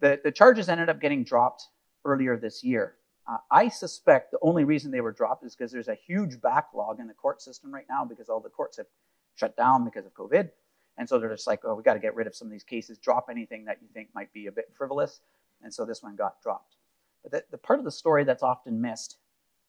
[0.00, 1.64] The, the charges ended up getting dropped
[2.04, 2.94] earlier this year.
[3.26, 7.00] Uh, I suspect the only reason they were dropped is because there's a huge backlog
[7.00, 8.86] in the court system right now because all the courts have
[9.34, 10.50] shut down because of COVID.
[10.96, 12.64] And so they're just like, oh, we got to get rid of some of these
[12.64, 15.20] cases, drop anything that you think might be a bit frivolous.
[15.62, 16.76] And so this one got dropped.
[17.22, 19.16] But the, the part of the story that's often missed,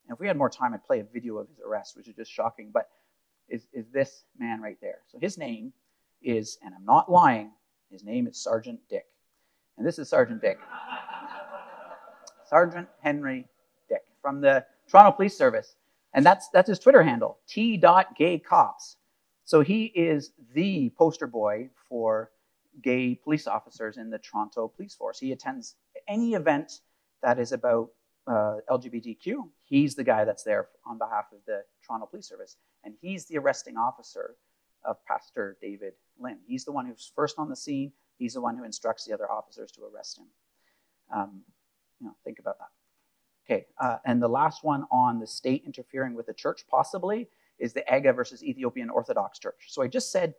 [0.08, 2.16] and if we had more time, I'd play a video of his arrest, which is
[2.16, 2.90] just shocking, but
[3.48, 5.00] is, is this man right there.
[5.08, 5.74] So his name
[6.22, 7.52] is, and I'm not lying,
[7.92, 9.06] his name is Sergeant Dick.
[9.78, 10.60] And this is Sergeant Dick.
[12.48, 13.48] Sergeant Henry
[13.88, 15.76] Dick from the Toronto Police Service.
[16.14, 18.96] And that's, that's his Twitter handle, t.gaycops.
[19.46, 22.32] So he is the poster boy for
[22.82, 25.20] gay police officers in the Toronto Police Force.
[25.20, 25.76] He attends
[26.08, 26.82] any event
[27.22, 27.90] that is about
[28.28, 29.48] uh, LGBTQ.
[29.66, 33.38] He's the guy that's there on behalf of the Toronto Police Service, and he's the
[33.38, 34.36] arresting officer
[34.84, 36.40] of Pastor David Lynn.
[36.46, 37.92] He's the one who's first on the scene.
[38.18, 40.26] He's the one who instructs the other officers to arrest him.
[41.14, 41.42] Um,
[42.00, 42.70] you know, think about that.
[43.46, 47.74] Okay, uh, and the last one on the state interfering with the church, possibly, is
[47.74, 49.66] the AGA versus Ethiopian Orthodox Church.
[49.68, 50.36] So I just said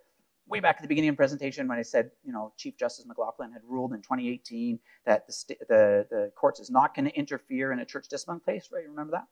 [0.50, 3.06] way back at the beginning of the presentation when I said, you know, Chief Justice
[3.06, 7.16] McLachlin had ruled in 2018 that the, st- the, the courts is not going to
[7.16, 8.82] interfere in a church discipline case, right?
[8.82, 9.26] You Remember that?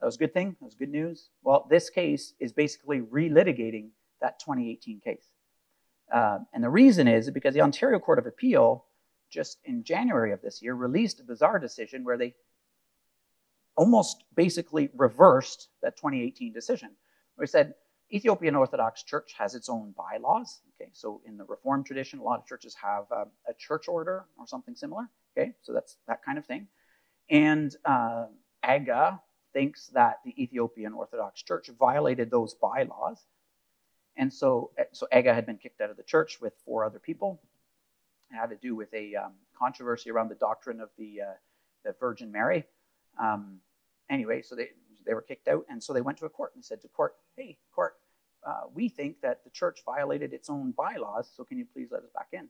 [0.00, 0.56] That was a good thing.
[0.60, 1.30] That was good news.
[1.42, 5.28] Well, this case is basically relitigating that 2018 case.
[6.12, 8.84] Uh, and the reason is because the Ontario Court of Appeal,
[9.30, 12.34] just in January of this year, released a bizarre decision where they
[13.76, 16.90] almost basically reversed that 2018 decision.
[17.34, 17.74] where We said
[18.12, 20.60] Ethiopian Orthodox Church has its own bylaws.
[20.76, 24.26] Okay, so in the Reformed tradition, a lot of churches have um, a church order
[24.38, 25.08] or something similar.
[25.36, 26.68] Okay, so that's that kind of thing.
[27.30, 28.26] And uh,
[28.62, 29.20] AGA
[29.54, 33.24] thinks that the Ethiopian Orthodox Church violated those bylaws.
[34.16, 37.40] And so, so AGA had been kicked out of the church with four other people.
[38.30, 41.34] It had to do with a um, controversy around the doctrine of the, uh,
[41.84, 42.64] the Virgin Mary.
[43.18, 43.60] Um,
[44.10, 44.68] anyway, so they,
[45.06, 47.16] they were kicked out, and so they went to a court and said to court,
[47.36, 47.96] "Hey, court,
[48.46, 52.02] uh, we think that the church violated its own bylaws, so can you please let
[52.02, 52.48] us back in?"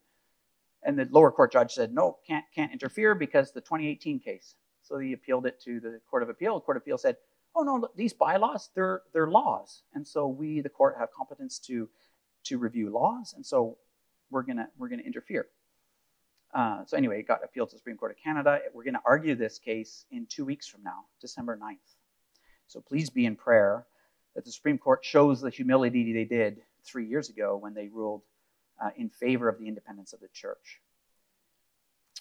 [0.83, 4.99] And the lower court judge said, "No, can't can't interfere because the 2018 case." So
[4.99, 6.57] he appealed it to the Court of Appeal.
[6.57, 7.17] The Court of Appeal said,
[7.55, 11.89] "Oh no, these bylaws, they're they're laws, and so we, the court, have competence to
[12.45, 13.79] to review laws, and so
[14.31, 15.47] we're gonna we're gonna interfere."
[16.55, 18.61] Uh, so anyway, it got appealed to the Supreme Court of Canada.
[18.75, 21.79] We're to argue this case in two weeks from now, December 9th.
[22.67, 23.87] So please be in prayer
[24.35, 28.23] that the Supreme Court shows the humility they did three years ago when they ruled
[28.83, 30.81] uh, in favor of the independence of the church.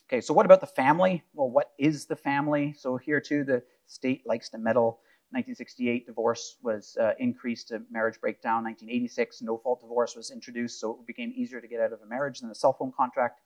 [0.07, 1.23] Okay, so what about the family?
[1.34, 2.73] Well, what is the family?
[2.77, 4.99] So here too, the state likes to meddle.
[5.32, 8.63] 1968, divorce was uh, increased to marriage breakdown.
[8.65, 12.05] 1986, no fault divorce was introduced, so it became easier to get out of a
[12.05, 13.39] marriage than a cell phone contract.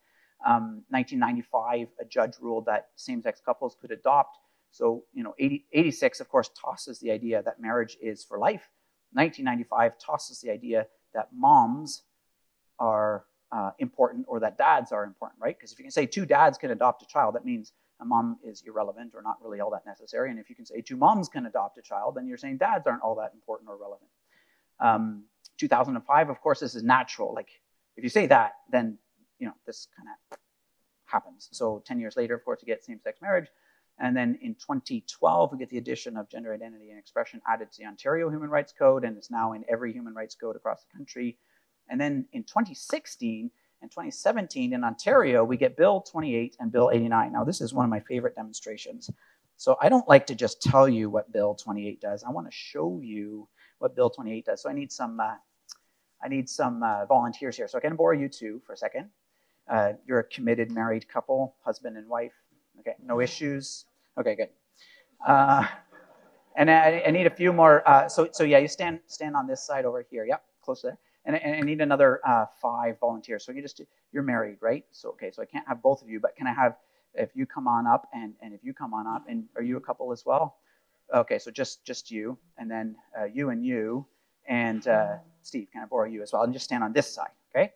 [0.44, 4.36] Um, 1995, a judge ruled that same sex couples could adopt.
[4.72, 8.68] So, you know, 80, 86, of course, tosses the idea that marriage is for life.
[9.12, 12.02] 1995 tosses the idea that moms
[12.78, 15.56] are uh, important or that dads are important, right?
[15.56, 18.38] Because if you can say two dads can adopt a child, that means a mom
[18.44, 20.30] is irrelevant or not really all that necessary.
[20.30, 22.86] And if you can say two moms can adopt a child, then you're saying dads
[22.86, 24.10] aren't all that important or relevant.
[24.80, 25.24] Um,
[25.58, 27.32] 2005, of course, this is natural.
[27.34, 27.48] Like,
[27.96, 28.98] if you say that, then,
[29.38, 30.38] you know, this kind of
[31.06, 31.48] happens.
[31.52, 33.48] So 10 years later, of course, you get same-sex marriage.
[33.98, 37.78] And then in 2012, we get the addition of gender identity and expression added to
[37.78, 40.96] the Ontario Human Rights Code, and it's now in every human rights code across the
[40.96, 41.38] country.
[41.88, 43.50] And then in 2016
[43.82, 47.32] and 2017 in Ontario, we get Bill 28 and Bill 89.
[47.32, 49.10] Now, this is one of my favorite demonstrations.
[49.56, 52.24] So I don't like to just tell you what Bill 28 does.
[52.24, 53.48] I want to show you
[53.78, 54.62] what Bill 28 does.
[54.62, 55.34] So I need some, uh,
[56.22, 57.68] I need some uh, volunteers here.
[57.68, 59.10] So I can borrow you two for a second.
[59.68, 62.32] Uh, you're a committed married couple, husband and wife.
[62.80, 63.86] Okay, no issues.
[64.18, 64.48] Okay, good.
[65.26, 65.66] Uh,
[66.56, 67.86] and I, I, need a few more.
[67.88, 70.24] Uh, so, so yeah, you stand stand on this side over here.
[70.24, 70.98] Yep, close there.
[71.26, 73.44] And, I need another uh, five volunteers.
[73.44, 73.80] So you just
[74.12, 74.84] you're married, right?
[74.92, 76.76] So okay, so I can't have both of you, but can I have
[77.14, 79.76] if you come on up and and if you come on up and are you
[79.76, 80.56] a couple as well?
[81.12, 84.06] Okay, so just just you, and then uh, you and you,
[84.46, 85.68] and uh, Steve.
[85.72, 86.42] Can I borrow you as well?
[86.42, 87.30] And just stand on this side.
[87.54, 87.72] Okay.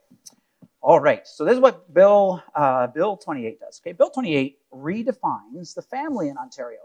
[0.82, 3.82] All right, so this is what Bill, uh, Bill 28 does.
[3.84, 6.80] Okay, Bill 28 redefines the family in Ontario.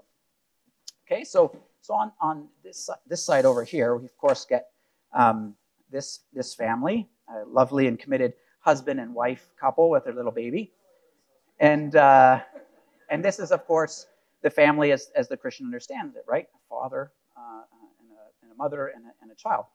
[1.07, 4.68] Okay, so, so on, on this, this side over here, we of course get
[5.13, 5.55] um,
[5.91, 10.71] this, this family, a lovely and committed husband and wife couple with their little baby.
[11.59, 12.41] And, uh,
[13.09, 14.07] and this is, of course,
[14.41, 16.47] the family as, as the Christian understands it, right?
[16.53, 17.61] A father uh,
[18.01, 19.65] and, a, and, a, mother and a, and a child.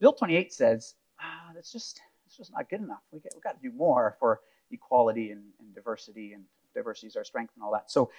[0.00, 3.02] Bill 28 says, ah, that's just it's just not good enough.
[3.12, 4.40] We have got to do more for
[4.70, 6.44] equality and, and, diversity, and
[6.74, 7.90] diversity is our strength and all that.
[7.90, 8.10] So,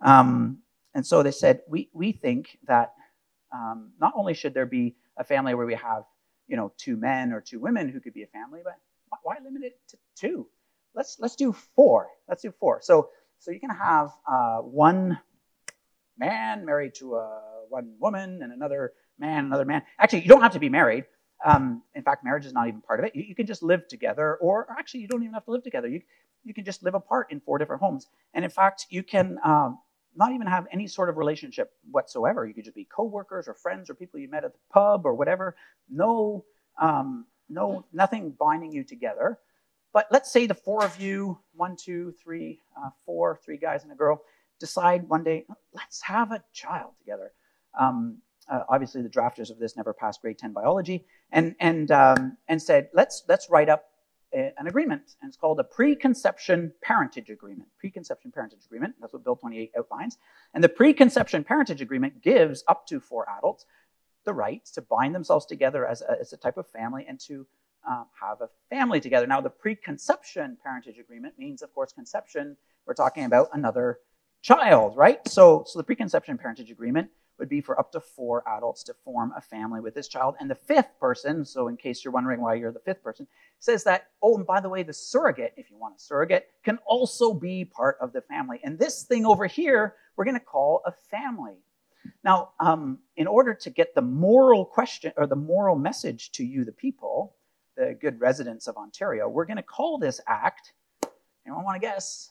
[0.00, 0.58] um,
[0.94, 2.94] and so they said, we, we think that
[3.52, 6.04] um, not only should there be a family where we have,
[6.48, 8.74] you know, two men or two women who could be a family, but
[9.22, 10.46] why limit it to two?
[10.94, 12.08] Let's let's do four.
[12.28, 12.80] Let's do four.
[12.82, 15.18] So so you can have uh, one
[16.18, 19.82] man married to a one woman and another man, another man.
[19.98, 21.04] Actually, you don't have to be married.
[21.44, 23.14] Um, in fact, marriage is not even part of it.
[23.14, 25.86] You, you, can just live together, or, actually, you don't even have to live together.
[25.86, 26.00] You,
[26.44, 28.06] you can just live apart in four different homes.
[28.32, 29.78] And in fact, you can um,
[30.16, 32.46] not even have any sort of relationship whatsoever.
[32.46, 35.14] You could just be coworkers or friends or people you met at the pub or
[35.14, 35.56] whatever.
[35.90, 36.44] No,
[36.80, 39.38] um, no, nothing binding you together.
[39.92, 43.92] But let's say the four of you, one, two, three, uh, four, three guys and
[43.92, 44.22] a girl,
[44.58, 47.32] decide one day, let's have a child together.
[47.78, 48.18] Um,
[48.50, 52.60] uh, obviously the drafters of this never passed grade 10 biology, and, and, um, and
[52.60, 53.86] said, let's, let's write up
[54.32, 55.14] an agreement.
[55.20, 57.68] And it's called a preconception parentage agreement.
[57.78, 60.18] Preconception parentage agreement, that's what Bill 28 outlines.
[60.54, 63.66] And the preconception parentage agreement gives up to four adults
[64.24, 67.46] the right to bind themselves together as a, as a type of family and to
[67.88, 69.26] uh, have a family together.
[69.26, 72.56] Now, the preconception parentage agreement means, of course, conception.
[72.86, 74.00] We're talking about another
[74.42, 75.26] child, right?
[75.28, 77.08] So, so the preconception parentage agreement
[77.38, 80.34] would be for up to four adults to form a family with this child.
[80.40, 83.26] And the fifth person, so in case you're wondering why you're the fifth person,
[83.58, 86.78] says that, oh, and by the way, the surrogate, if you want a surrogate, can
[86.86, 88.60] also be part of the family.
[88.64, 91.58] And this thing over here, we're going to call a family.
[92.24, 96.64] Now, um, in order to get the moral question or the moral message to you,
[96.64, 97.34] the people,
[97.76, 100.72] the good residents of Ontario, we're going to call this act,
[101.44, 102.30] anyone want to guess?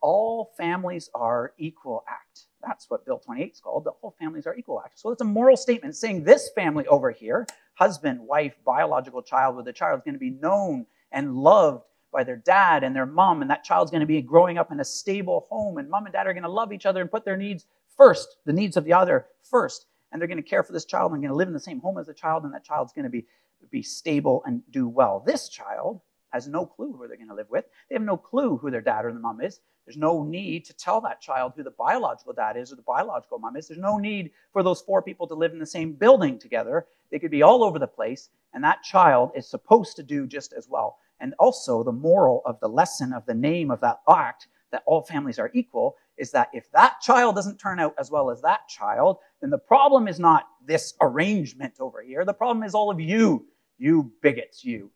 [0.00, 2.46] All families are equal act.
[2.66, 3.84] That's what Bill 28 is called.
[3.84, 4.98] The All Families Are Equal Act.
[4.98, 9.68] So it's a moral statement saying this family over here, husband, wife, biological child with
[9.68, 13.42] a child, is going to be known and loved by their dad and their mom,
[13.42, 16.12] and that child's going to be growing up in a stable home, and mom and
[16.12, 18.84] dad are going to love each other and put their needs first, the needs of
[18.84, 21.48] the other first, and they're going to care for this child and going to live
[21.48, 23.26] in the same home as the child, and that child's going to be,
[23.70, 25.22] be stable and do well.
[25.26, 26.00] This child
[26.30, 27.64] has no clue who they're going to live with.
[27.88, 29.60] They have no clue who their dad or their mom is.
[29.86, 33.38] There's no need to tell that child who the biological dad is or the biological
[33.38, 33.68] mom is.
[33.68, 36.86] There's no need for those four people to live in the same building together.
[37.10, 40.52] They could be all over the place, and that child is supposed to do just
[40.54, 40.98] as well.
[41.20, 45.02] And also, the moral of the lesson of the name of that act, that all
[45.02, 48.68] families are equal, is that if that child doesn't turn out as well as that
[48.68, 52.24] child, then the problem is not this arrangement over here.
[52.24, 53.46] The problem is all of you,
[53.78, 54.90] you bigots, you.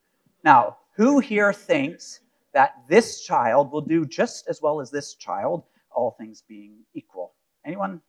[0.45, 2.21] Now, who here thinks
[2.59, 7.35] that this child will do just as well as this child, all things being equal.
[7.65, 8.01] Anyone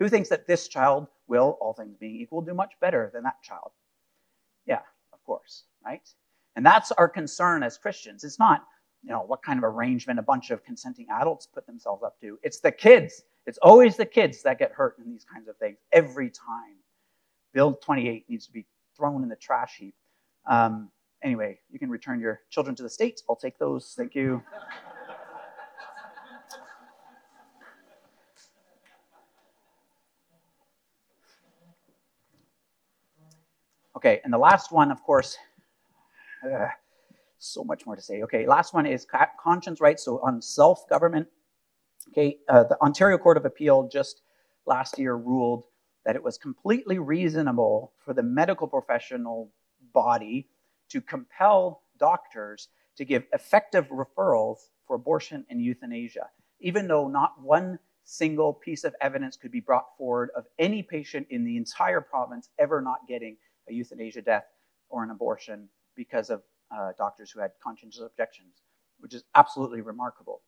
[0.00, 3.40] who thinks that this child will, all things being equal, do much better than that
[3.44, 3.70] child?
[4.66, 4.80] Yeah,
[5.12, 6.02] of course, right?
[6.56, 8.24] And that's our concern as Christians.
[8.24, 8.64] It's not,
[9.04, 12.40] you know, what kind of arrangement a bunch of consenting adults put themselves up to.
[12.42, 13.22] It's the kids.
[13.46, 16.74] It's always the kids that get hurt in these kinds of things every time.
[17.52, 19.94] Bill 28 needs to be thrown in the trash heap.
[20.50, 20.90] Um,
[21.22, 23.22] Anyway, you can return your children to the state.
[23.28, 23.94] I'll take those.
[23.96, 24.42] Thank you.
[33.94, 35.36] Okay, and the last one, of course,
[36.44, 36.66] uh,
[37.38, 38.22] so much more to say.
[38.22, 39.06] Okay, last one is
[39.40, 41.28] conscience rights, so on self government.
[42.08, 44.22] Okay, uh, the Ontario Court of Appeal just
[44.66, 45.62] last year ruled
[46.04, 49.52] that it was completely reasonable for the medical professional
[49.92, 50.48] body
[50.92, 56.28] to compel doctors to give effective referrals for abortion and euthanasia,
[56.60, 61.26] even though not one single piece of evidence could be brought forward of any patient
[61.30, 63.36] in the entire province ever not getting
[63.70, 64.44] a euthanasia death
[64.90, 66.42] or an abortion because of
[66.76, 68.62] uh, doctors who had conscientious objections,
[68.98, 70.42] which is absolutely remarkable.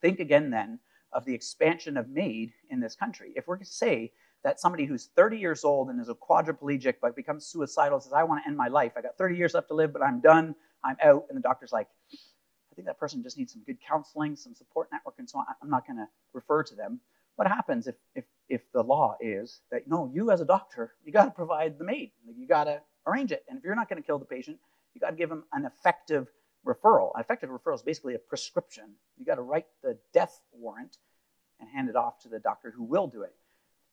[0.00, 0.78] Think again then
[1.12, 3.32] of the expansion of MAID in this country.
[3.36, 4.12] If we're to say
[4.44, 8.24] that somebody who's 30 years old and is a quadriplegic but becomes suicidal says, I
[8.24, 8.92] want to end my life.
[8.96, 10.54] I got 30 years left to live, but I'm done.
[10.84, 11.26] I'm out.
[11.28, 14.88] And the doctor's like, I think that person just needs some good counseling, some support
[14.90, 15.44] network, and so on.
[15.62, 17.00] I'm not going to refer to them.
[17.36, 21.12] What happens if, if, if the law is that, no, you as a doctor, you
[21.12, 22.10] got to provide the MAID.
[22.36, 23.44] You got to arrange it.
[23.48, 24.58] And if you're not going to kill the patient,
[24.94, 26.28] you got to give them an effective
[26.66, 27.12] referral.
[27.14, 28.84] An effective referral is basically a prescription.
[29.18, 30.98] You got to write the death warrant
[31.60, 33.34] and hand it off to the doctor who will do it.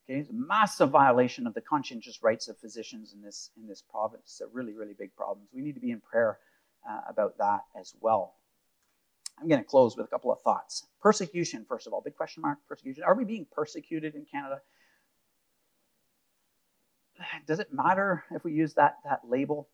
[0.09, 3.83] Okay, it's a massive violation of the conscientious rights of physicians in this in this
[3.83, 4.41] province.
[4.43, 5.49] A really, really big problems.
[5.53, 6.39] We need to be in prayer
[6.89, 8.35] uh, about that as well.
[9.39, 10.87] I'm going to close with a couple of thoughts.
[10.99, 12.57] Persecution, first of all, big question mark.
[12.67, 13.03] Persecution.
[13.03, 14.61] Are we being persecuted in Canada?
[17.45, 19.69] Does it matter if we use that that label?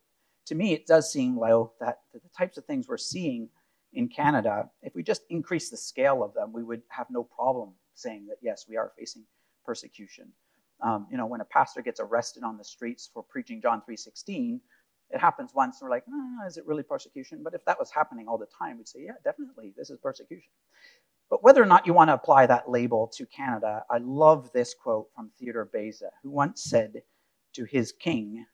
[0.48, 3.50] To me, it does seem, Leo, that the types of things we're seeing
[3.94, 7.72] in Canada, if we just increase the scale of them, we would have no problem
[7.94, 9.24] saying that yes, we are facing
[9.66, 10.32] persecution.
[10.82, 14.60] Um, you know, when a pastor gets arrested on the streets for preaching John 3:16,
[15.12, 17.44] it happens once, and we're like, oh, is it really persecution?
[17.44, 20.50] But if that was happening all the time, we'd say, yeah, definitely, this is persecution.
[21.30, 24.74] But whether or not you want to apply that label to Canada, I love this
[24.74, 27.04] quote from Theodore Beza, who once said
[27.54, 28.46] to his king,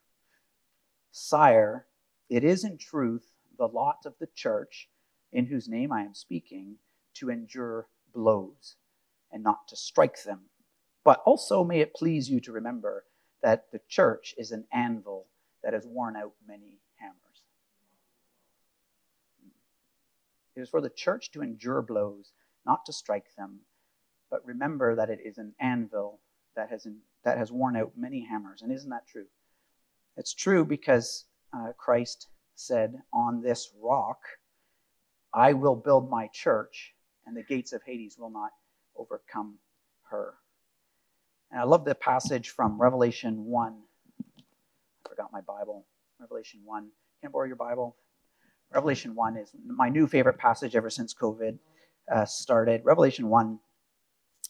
[1.11, 1.87] Sire,
[2.29, 4.89] it is in truth the lot of the church,
[5.33, 6.77] in whose name I am speaking,
[7.15, 8.75] to endure blows
[9.31, 10.41] and not to strike them.
[11.03, 13.05] But also may it please you to remember
[13.41, 15.25] that the church is an anvil
[15.63, 17.17] that has worn out many hammers.
[20.55, 22.31] It is for the church to endure blows,
[22.65, 23.61] not to strike them,
[24.29, 26.19] but remember that it is an anvil
[26.55, 28.61] that has, in, that has worn out many hammers.
[28.61, 29.27] And isn't that true?
[30.17, 34.19] It's true because uh, Christ said, On this rock
[35.33, 36.93] I will build my church,
[37.25, 38.51] and the gates of Hades will not
[38.97, 39.57] overcome
[40.09, 40.33] her.
[41.51, 43.75] And I love the passage from Revelation 1.
[44.39, 45.85] I forgot my Bible.
[46.19, 46.83] Revelation 1.
[46.83, 47.97] Can I borrow your Bible?
[48.73, 51.57] Revelation 1 is my new favorite passage ever since COVID
[52.11, 52.81] uh, started.
[52.85, 53.59] Revelation 1,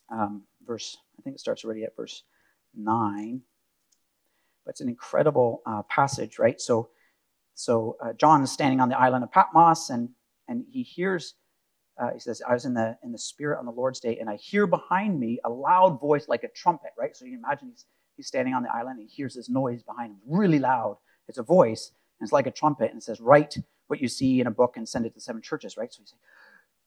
[0.09, 2.23] um, verse, I think it starts already at verse
[2.75, 3.41] 9.
[4.63, 6.61] But it's an incredible uh, passage, right?
[6.61, 6.89] So,
[7.55, 10.09] so uh, John is standing on the island of Patmos, and,
[10.47, 11.33] and he hears,
[11.99, 14.29] uh, he says, I was in the, in the Spirit on the Lord's day, and
[14.29, 17.15] I hear behind me a loud voice like a trumpet, right?
[17.15, 17.85] So you imagine he's,
[18.17, 20.97] he's standing on the island, and he hears this noise behind him, really loud.
[21.27, 23.57] It's a voice, and it's like a trumpet, and it says, Write
[23.91, 25.93] what you see in a book and send it to seven churches, right?
[25.93, 26.21] So he's like,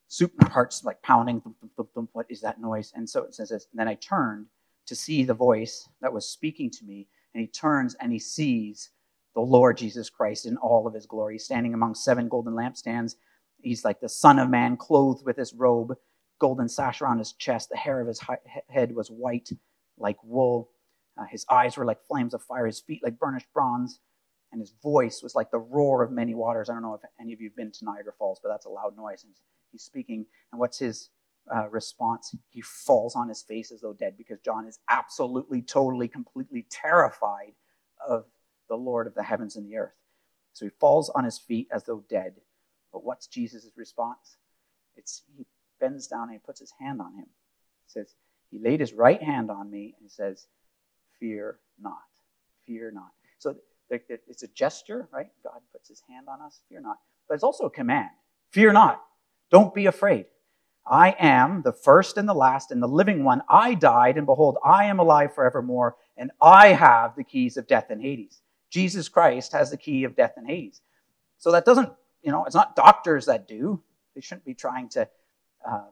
[0.09, 1.41] soup, my heart's like pounding.
[1.41, 2.93] Thump, thump, thump, what is that noise?
[2.95, 3.67] And so it says this.
[3.71, 4.47] And then I turned
[4.87, 7.07] to see the voice that was speaking to me.
[7.35, 8.91] And he turns and he sees
[9.35, 13.17] the Lord Jesus Christ in all of his glory, standing among seven golden lampstands.
[13.65, 15.97] He's like the Son of Man, clothed with his robe,
[16.39, 17.71] golden sash around his chest.
[17.71, 18.21] The hair of his
[18.69, 19.51] head was white
[19.99, 20.71] like wool.
[21.17, 24.01] Uh, his eyes were like flames of fire, his feet like burnished bronze,
[24.53, 26.69] and his voice was like the roar of many waters.
[26.69, 28.71] I don't know if any of you have been to Niagara Falls, but that's a
[28.71, 29.25] loud noise.
[29.25, 29.33] And
[29.73, 31.11] he's speaking, and what's his
[31.55, 32.35] uh, response?
[32.51, 37.53] He falls on his face as though dead because John is absolutely, totally, completely terrified
[38.07, 38.27] of
[38.69, 39.95] the Lord of the heavens and the earth.
[40.53, 42.35] So he falls on his feet as though dead.
[42.95, 44.37] But what's Jesus' response?
[44.97, 45.45] It's he
[45.81, 47.27] bends down and he puts his hand on him.
[47.27, 48.15] He says,
[48.51, 50.47] He laid his right hand on me and says,
[51.19, 51.99] Fear not.
[52.67, 53.11] Fear not.
[53.39, 53.57] So
[53.91, 55.29] it's a gesture, right?
[55.43, 56.99] God puts his hand on us, fear not.
[57.29, 58.11] But it's also a command.
[58.51, 59.03] Fear not.
[59.51, 60.27] Don't be afraid.
[60.87, 63.43] I am the first and the last and the living one.
[63.49, 67.91] I died, and behold, I am alive forevermore, and I have the keys of death
[67.91, 68.41] and Hades.
[68.71, 70.81] Jesus Christ has the key of death and Hades.
[71.39, 71.91] So that doesn't,
[72.25, 73.83] you know, it's not doctors that do.
[74.14, 75.09] They shouldn't be trying to
[75.66, 75.85] uh,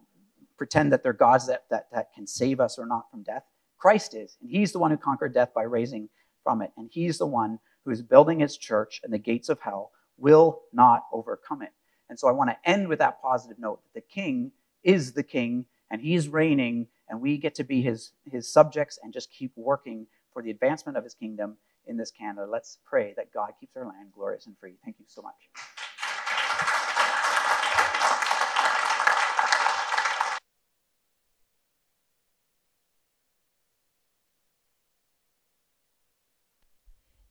[0.57, 3.45] pretend that they're gods that, that, that can save us or not from death.
[3.78, 6.09] Christ is, and He's the one who conquered death by raising
[6.43, 9.61] from it, and He's the one who is building His church, and the gates of
[9.61, 11.72] hell will not overcome it.
[12.09, 14.53] And so I want to end with that positive note that the king
[14.85, 19.12] is the king and he's reigning and we get to be his, his subjects and
[19.12, 21.57] just keep working for the advancement of his kingdom
[21.87, 22.47] in this Canada.
[22.51, 24.74] Let's pray that God keeps our land glorious and free.
[24.85, 25.82] Thank you so much.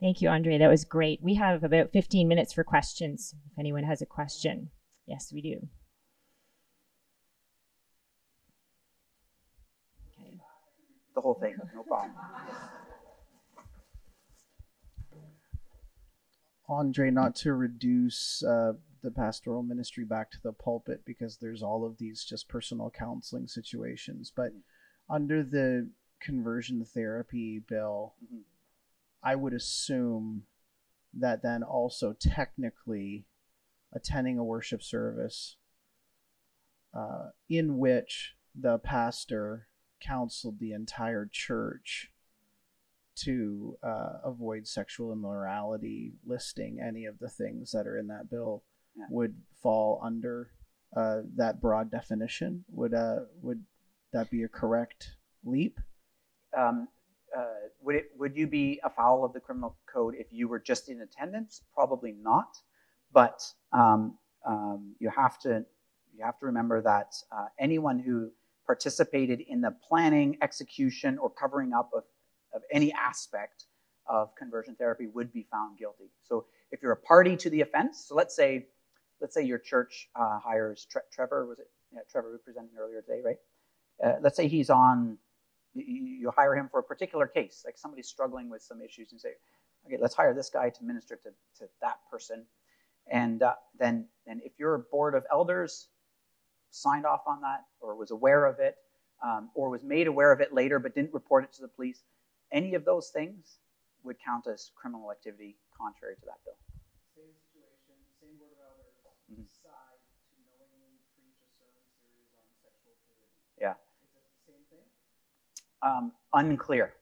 [0.02, 0.58] Thank you, Andre.
[0.58, 1.22] That was great.
[1.22, 4.72] We have about 15 minutes for questions if anyone has a question.
[5.06, 5.68] Yes, we do.
[10.20, 10.40] Okay.
[11.14, 12.14] The whole thing, no problem.
[16.68, 18.74] Andre, not to reduce uh,
[19.04, 23.48] the pastoral ministry back to the pulpit because there's all of these just personal counseling
[23.48, 24.52] situations, but
[25.12, 25.88] under the
[26.22, 28.40] conversion therapy bill, mm-hmm
[29.24, 30.44] I would assume
[31.14, 33.26] that then also technically
[33.94, 35.58] attending a worship service
[36.94, 39.68] uh, in which the pastor
[40.02, 42.12] counseled the entire church
[43.16, 48.64] to uh, avoid sexual immorality, listing any of the things that are in that bill
[48.98, 49.06] yeah.
[49.10, 50.52] would fall under
[50.96, 52.66] uh, that broad definition.
[52.72, 53.64] Would uh, would
[54.14, 55.12] that be a correct
[55.46, 55.80] leap?
[56.58, 56.88] Um,
[57.38, 60.90] uh, would it would you be afoul of the criminal code if you were just
[60.90, 61.62] in attendance?
[61.74, 62.58] Probably not,
[63.14, 65.66] but um, um, you have to
[66.16, 68.32] you have to remember that uh, anyone who
[68.66, 72.04] participated in the planning, execution, or covering up of,
[72.54, 73.66] of any aspect
[74.08, 76.10] of conversion therapy would be found guilty.
[76.24, 78.68] So if you're a party to the offense, so let's say
[79.22, 83.02] let's say your church uh, hires Tre- Trevor was it yeah, Trevor who presented earlier
[83.02, 83.38] today, right?
[84.04, 85.18] Uh, let's say he's on
[85.74, 89.34] you hire him for a particular case, like somebody's struggling with some issues, and say,
[89.86, 92.46] okay, let's hire this guy to minister to, to that person.
[93.10, 95.88] And uh, then, then if your board of elders
[96.70, 98.76] signed off on that, or was aware of it,
[99.24, 102.04] um, or was made aware of it later but didn't report it to the police,
[102.52, 103.60] any of those things
[104.04, 106.58] would count as criminal activity contrary to that bill.
[107.16, 108.98] Same situation, same board of elders
[109.30, 109.46] mm-hmm.
[109.46, 113.30] decide to knowingly preach a sermon series on sexual purity.
[113.62, 113.78] Yeah.
[115.84, 116.94] Um, unclear.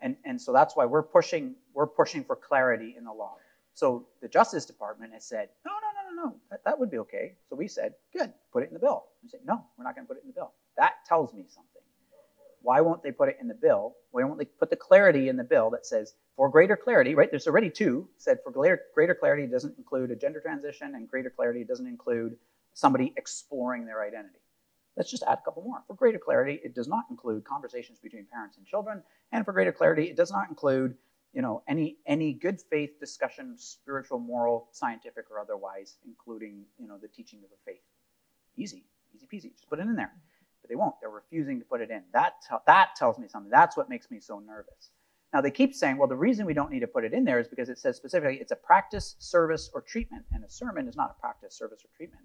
[0.00, 3.36] And, and so that's why we're pushing, we're pushing for clarity in the law.
[3.74, 6.98] So the Justice Department has said, no, no, no, no, no, that, that would be
[6.98, 7.34] okay.
[7.48, 9.04] So we said, good, put it in the bill.
[9.22, 10.52] We said, no, we're not going to put it in the bill.
[10.76, 11.82] That tells me something.
[12.62, 13.94] Why won't they put it in the bill?
[14.10, 17.30] Why won't they put the clarity in the bill that says, for greater clarity, right?
[17.30, 21.30] There's already two, said for greater, greater clarity doesn't include a gender transition, and greater
[21.30, 22.36] clarity doesn't include
[22.72, 24.38] somebody exploring their identity.
[24.96, 25.82] Let's just add a couple more.
[25.86, 29.72] For greater clarity, it does not include conversations between parents and children, and for greater
[29.72, 30.94] clarity, it does not include
[31.32, 36.98] you know any any good faith discussion, spiritual, moral, scientific, or otherwise, including you know
[36.98, 37.82] the teaching of the faith.
[38.56, 38.84] Easy,
[39.14, 39.52] easy peasy.
[39.54, 40.12] Just put it in there.
[40.62, 40.94] but they won't.
[41.00, 42.02] They're refusing to put it in.
[42.12, 42.34] That,
[42.66, 43.50] that tells me something.
[43.50, 44.90] That's what makes me so nervous.
[45.32, 47.40] Now, they keep saying, well, the reason we don't need to put it in there
[47.40, 50.24] is because it says specifically it's a practice, service, or treatment.
[50.32, 52.24] And a sermon is not a practice, service, or treatment.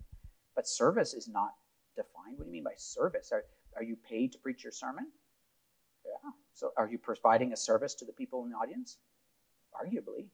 [0.55, 1.55] But service is not
[1.95, 2.37] defined.
[2.37, 3.31] What do you mean by service?
[3.31, 3.43] Are,
[3.75, 5.07] are you paid to preach your sermon?
[6.05, 6.31] Yeah.
[6.53, 8.97] So are you providing a service to the people in the audience?
[9.73, 10.27] Arguably.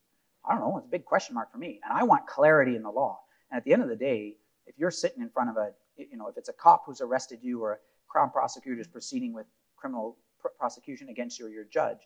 [0.47, 0.77] I don't know.
[0.77, 1.79] It's a big question mark for me.
[1.83, 3.19] And I want clarity in the law.
[3.51, 6.17] And at the end of the day, if you're sitting in front of a, you
[6.17, 7.77] know, if it's a cop who's arrested you or a
[8.07, 9.45] crown prosecutor is proceeding with
[9.75, 11.99] criminal pr- prosecution against you or your judge,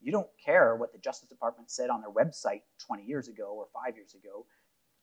[0.00, 3.66] you don't care what the Justice Department said on their website 20 years ago or
[3.72, 4.44] five years ago.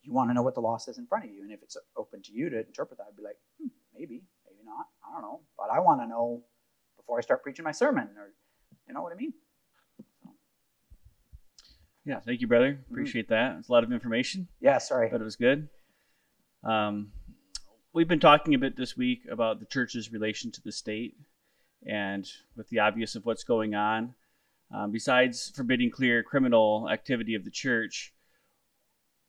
[0.04, 1.42] You want to know what the law says in front of you.
[1.44, 3.68] And if it's open to you to interpret that, I'd be like, hmm,
[4.02, 4.86] maybe, maybe not.
[5.08, 5.42] I don't know.
[5.58, 6.44] But I want to know
[6.98, 8.34] before I start preaching my sermon, or
[8.88, 9.34] you know what I mean?
[12.04, 12.80] Yeah, thank you, brother.
[12.90, 13.58] Appreciate that.
[13.60, 15.10] It's a lot of information, Yeah, sorry.
[15.12, 15.70] but it was good.
[16.64, 17.12] Um,
[17.94, 21.16] we've been talking a bit this week about the church's relation to the state,
[21.88, 22.28] and
[22.58, 24.16] with the obvious of what's going on,
[24.74, 28.14] um, besides forbidding clear criminal activity of the church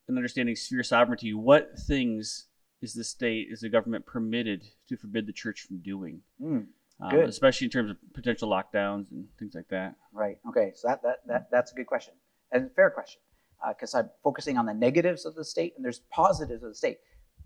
[0.07, 2.47] and understanding sphere sovereignty, what things
[2.83, 6.21] is the state, is the government permitted to forbid the church from doing?
[6.41, 6.67] Mm,
[6.99, 9.95] Um, especially in terms of potential lockdowns and things like that.
[10.11, 10.37] right.
[10.49, 10.73] Okay.
[10.75, 12.13] So that, that, that that's a good question
[12.51, 13.21] and a fair question
[13.69, 16.99] because I'm focusing on the negatives of the state and there's positives of the state.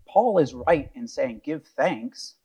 [0.07, 2.35] Paul is right in saying give thanks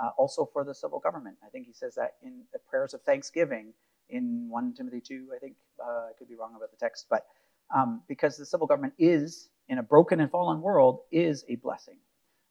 [0.00, 1.36] uh, also for the civil government.
[1.44, 3.72] I think he says that in the prayers of thanksgiving
[4.10, 5.54] in 1 Timothy 2, I think.
[5.82, 7.26] Uh, I could be wrong about the text, but
[7.74, 11.98] um, because the civil government is, in a broken and fallen world, is a blessing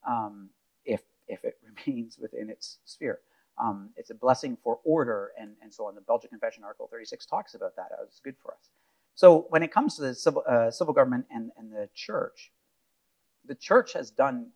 [0.06, 0.50] um,
[0.86, 3.20] if, if it remains within its sphere.
[3.58, 5.96] Um, it's a blessing for order and, and so on.
[5.96, 7.90] The Belgic Confession, Article 36, talks about that.
[8.04, 8.70] It's good for us.
[9.16, 12.52] So when it comes to the civil, uh, civil government and, and the church,
[13.46, 14.48] the church has done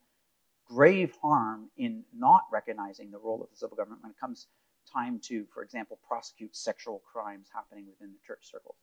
[0.67, 4.47] grave harm in not recognizing the role of the civil government when it comes
[4.91, 8.75] time to, for example, prosecute sexual crimes happening within the church circles.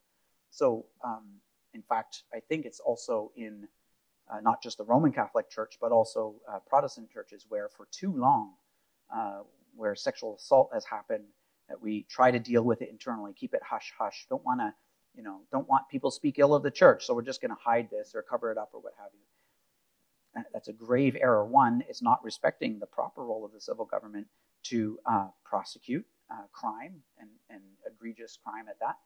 [0.50, 1.24] So, um,
[1.74, 3.68] in fact, I think it's also in
[4.30, 8.12] uh, not just the Roman Catholic Church, but also uh, Protestant churches where for too
[8.12, 8.52] long,
[9.14, 9.40] uh,
[9.74, 11.24] where sexual assault has happened,
[11.68, 14.26] that we try to deal with it internally, keep it hush hush.
[14.28, 14.72] Don't want to,
[15.16, 17.56] you know, don't want people speak ill of the church, so we're just going to
[17.60, 19.20] hide this or cover it up or what have you.
[20.52, 21.44] That's a grave error.
[21.44, 24.26] One it's not respecting the proper role of the civil government
[24.64, 28.96] to uh, prosecute uh, crime and, and egregious crime at that,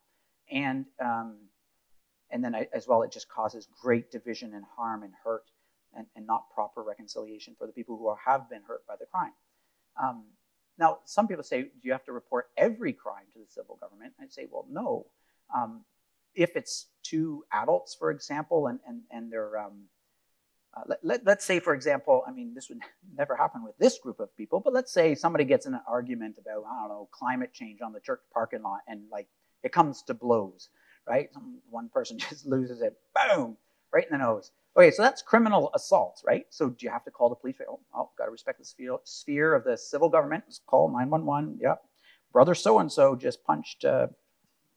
[0.50, 1.36] and um,
[2.30, 5.44] and then I, as well, it just causes great division and harm and hurt,
[5.94, 9.06] and, and not proper reconciliation for the people who are, have been hurt by the
[9.06, 9.32] crime.
[10.00, 10.24] Um,
[10.78, 14.14] now, some people say, do you have to report every crime to the civil government?
[14.20, 15.06] I'd say, well, no.
[15.54, 15.84] Um,
[16.34, 19.82] if it's two adults, for example, and, and, and they're, um,
[20.74, 22.78] uh, let, let, let's say, for example, I mean, this would
[23.16, 26.36] never happen with this group of people, but let's say somebody gets in an argument
[26.38, 29.26] about, I don't know, climate change on the church parking lot, and like
[29.62, 30.68] it comes to blows,
[31.10, 31.28] right?
[31.70, 33.56] One person just loses it, boom,
[33.92, 34.52] right in the nose.
[34.76, 36.46] Okay, so that's criminal assault, right?
[36.50, 37.56] So do you have to call the police?
[37.68, 40.44] Oh, oh got to respect the sphere, sphere of the civil government.
[40.46, 41.58] Let's call 911.
[41.60, 41.82] Yep.
[42.32, 44.06] Brother so and so just punched uh,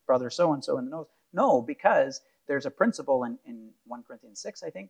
[0.07, 1.05] brother so and so in the nose.
[1.31, 4.89] No, because there's a principle in, in 1 Corinthians 6, I think,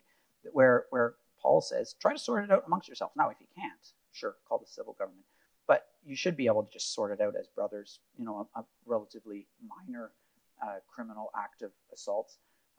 [0.54, 3.14] where, where Paul says, try to sort it out amongst yourselves.
[3.18, 3.74] Now, if you can't,
[4.14, 5.26] sure, call the civil government.
[5.68, 8.62] But you should be able to just sort it out as brothers, you know, a,
[8.62, 10.12] a relatively minor
[10.64, 12.34] uh, criminal act of assault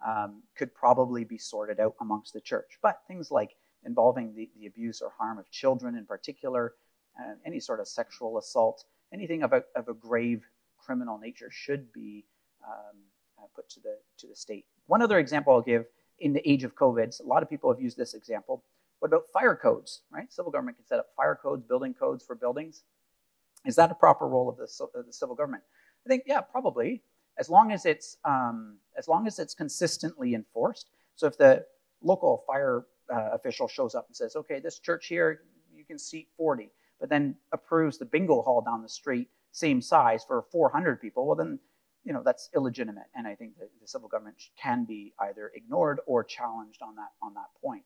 [0.07, 2.78] um, could probably be sorted out amongst the church.
[2.82, 3.51] But things like
[3.85, 6.74] involving the, the abuse or harm of children in particular,
[7.20, 10.43] uh, any sort of sexual assault, anything of a, of a grave
[10.78, 12.25] criminal nature should be
[12.67, 12.96] um,
[13.38, 14.64] uh, put to the, to the state.
[14.87, 15.84] One other example I'll give
[16.18, 18.64] in the age of COVID, a lot of people have used this example.
[19.00, 20.33] What about fire codes, right?
[20.33, 22.83] Civil government can set up fire codes, building codes for buildings.
[23.67, 24.68] Is that a proper role of the,
[24.99, 25.63] of the civil government?
[26.07, 27.03] I think, yeah, probably
[27.38, 30.90] as long as it's um, as long as it's consistently enforced.
[31.16, 31.64] So if the
[32.02, 35.42] local fire uh, official shows up and says, "Okay, this church here,
[35.74, 36.70] you can seat 40,"
[37.00, 41.36] but then approves the bingo hall down the street, same size for 400 people, well
[41.36, 41.58] then,
[42.04, 43.06] you know, that's illegitimate.
[43.14, 47.12] And I think that the civil government can be either ignored or challenged on that
[47.22, 47.84] on that point.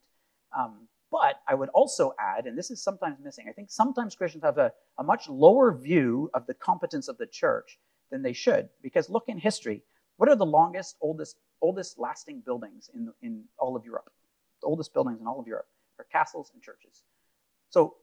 [0.57, 4.45] Um, but I would also add, and this is sometimes missing, I think sometimes Christians
[4.45, 7.79] have a, a much lower view of the competence of the church
[8.11, 8.69] than they should.
[8.83, 9.83] Because look in history,
[10.17, 14.11] what are the longest, oldest, oldest lasting buildings in, in all of Europe?
[14.61, 15.69] The oldest buildings in all of Europe
[15.99, 17.03] are castles and churches.
[17.71, 17.95] So,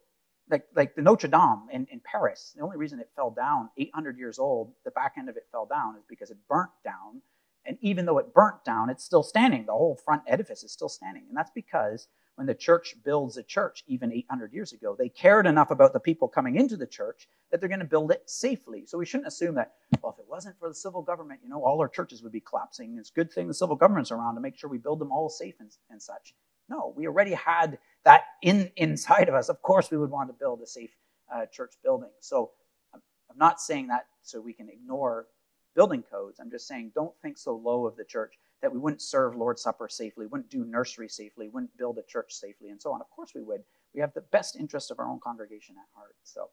[0.50, 4.18] like, like the Notre Dame in, in Paris, the only reason it fell down, 800
[4.18, 7.22] years old, the back end of it fell down, is because it burnt down.
[7.66, 9.66] And even though it burnt down, it's still standing.
[9.66, 11.24] The whole front edifice is still standing.
[11.28, 15.48] And that's because when the church builds a church, even 800 years ago, they cared
[15.48, 18.86] enough about the people coming into the church that they're going to build it safely.
[18.86, 21.64] So we shouldn't assume that, well, if it wasn't for the civil government, you know,
[21.64, 22.98] all our churches would be collapsing.
[23.00, 25.30] It's a good thing the civil government's around to make sure we build them all
[25.30, 26.34] safe and, and such.
[26.68, 29.50] No, we already had that in inside of us.
[29.50, 30.92] Of course, we would want to build a safe
[31.34, 32.10] uh, church building.
[32.20, 32.52] So
[32.94, 35.28] I'm, I'm not saying that so we can ignore
[35.76, 36.40] building codes.
[36.40, 38.34] I'm just saying don't think so low of the church
[38.66, 42.34] that we wouldn't serve Lord's Supper safely, wouldn't do nursery safely, wouldn't build a church
[42.34, 43.00] safely, and so on.
[43.00, 43.62] Of course we would.
[43.94, 46.16] We have the best interest of our own congregation at heart.
[46.24, 46.50] So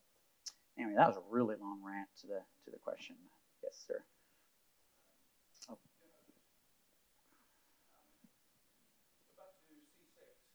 [0.79, 3.17] anyway, that was a really long rant to the to the question.
[3.63, 4.05] Yes, sir.
[5.71, 5.79] Oh.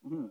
[0.06, 0.28] Mm-hmm.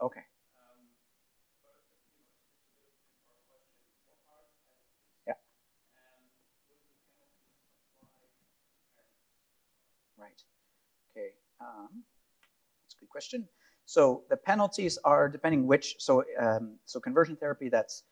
[0.00, 0.20] Okay.
[5.26, 5.32] Yeah.
[10.16, 10.42] Right.
[11.10, 11.30] Okay.
[11.60, 12.04] Um,
[12.84, 13.48] that's a good question.
[13.86, 15.96] So the penalties are depending which.
[15.98, 17.68] So um, so conversion therapy.
[17.68, 18.04] That's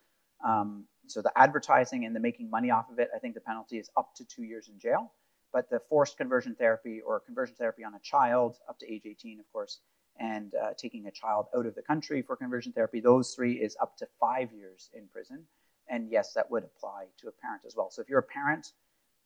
[0.45, 3.11] um, so the advertising and the making money off of it.
[3.15, 5.13] I think the penalty is up to two years in jail.
[5.53, 9.39] But the forced conversion therapy or conversion therapy on a child up to age 18,
[9.39, 9.81] of course,
[10.19, 13.77] and uh, taking a child out of the country for conversion therapy, those three is
[13.81, 15.45] up to five years in prison.
[15.89, 17.91] And yes, that would apply to a parent as well.
[17.91, 18.73] So if you're a parent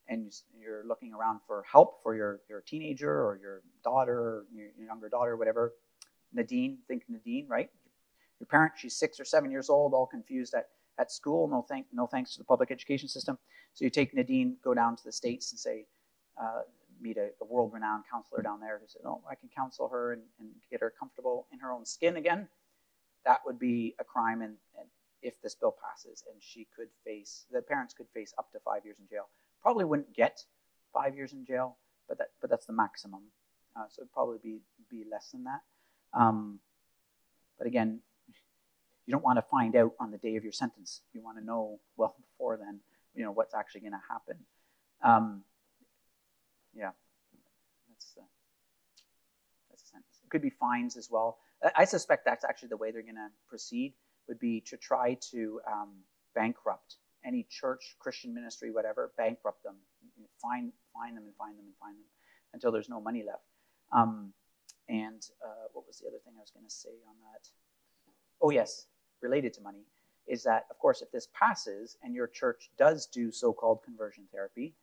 [0.09, 5.09] and you're looking around for help for your, your teenager or your daughter your younger
[5.09, 5.75] daughter, whatever,
[6.33, 7.71] Nadine, think Nadine, right?
[8.41, 10.69] Your parent, she's six or seven years old, all confused at,
[10.99, 11.49] at school.
[11.49, 13.39] No, thank, no thanks to the public education system.
[13.75, 15.87] So you take Nadine, go down to the States and say,
[16.41, 16.62] uh,
[17.01, 20.12] meet a, a world renowned counselor down there who said, Oh, I can counsel her
[20.12, 22.48] and, and, get her comfortable in her own skin again,
[23.24, 24.43] that would be a crime.
[24.43, 24.89] And, and,
[25.22, 28.85] if this bill passes, and she could face, the parents could face up to five
[28.85, 29.28] years in jail.
[29.62, 30.43] Probably wouldn't get
[30.93, 31.77] five years in jail,
[32.09, 33.22] but, that, but that's the maximum.
[33.77, 34.60] Uh, so it'd probably be,
[34.90, 35.60] be less than that.
[36.12, 36.59] Um,
[37.59, 38.01] but again,
[39.06, 41.02] you don't want to find out on the day of your sentence.
[41.12, 42.81] You want to know well before then,
[43.14, 44.36] you know, what's actually going to happen.
[45.02, 45.43] Um,
[46.75, 46.91] yeah,
[47.89, 48.25] that's uh,
[49.71, 50.21] that's a sentence.
[50.25, 51.39] It could be fines as well.
[51.77, 53.95] I, suspect that's actually the way they're going to proceed.
[54.29, 55.91] Would be to try to um,
[56.35, 59.75] bankrupt any church, Christian ministry, whatever, bankrupt them,
[60.41, 62.05] find, fine them, and find them, and find them
[62.55, 63.45] until there's no money left.
[63.93, 64.33] Um,
[64.89, 67.49] and uh, what was the other thing I was going to say on that?
[68.41, 68.87] Oh yes,
[69.21, 69.85] related to money
[70.27, 74.75] is that of course if this passes and your church does do so-called conversion therapy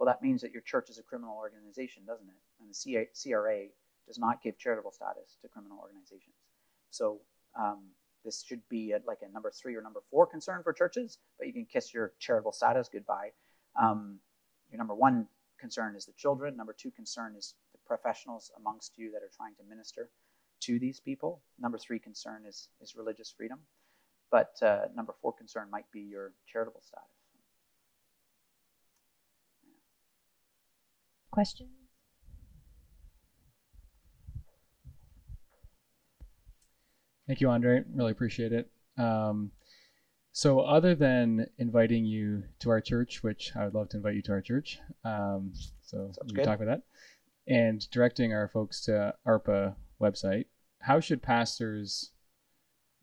[0.00, 2.40] well, that means that your church is a criminal organization, doesn't it?
[2.58, 3.66] And the CRA
[4.06, 6.36] does not give charitable status to criminal organizations.
[6.90, 7.18] So
[7.54, 7.82] um,
[8.24, 11.52] this should be like a number three or number four concern for churches, but you
[11.52, 13.32] can kiss your charitable status goodbye.
[13.78, 14.20] Um,
[14.70, 15.26] your number one
[15.60, 16.56] concern is the children.
[16.56, 20.08] Number two concern is the professionals amongst you that are trying to minister
[20.60, 21.42] to these people.
[21.58, 23.58] Number three concern is, is religious freedom.
[24.30, 27.19] But uh, number four concern might be your charitable status.
[31.40, 31.70] Questions?
[37.26, 37.82] Thank you, Andre.
[37.94, 38.70] Really appreciate it.
[38.98, 39.50] Um,
[40.32, 44.22] so, other than inviting you to our church, which I would love to invite you
[44.24, 46.82] to our church, um, so Sounds we can talk about that,
[47.50, 50.44] and directing our folks to ARPA website,
[50.80, 52.10] how should pastors,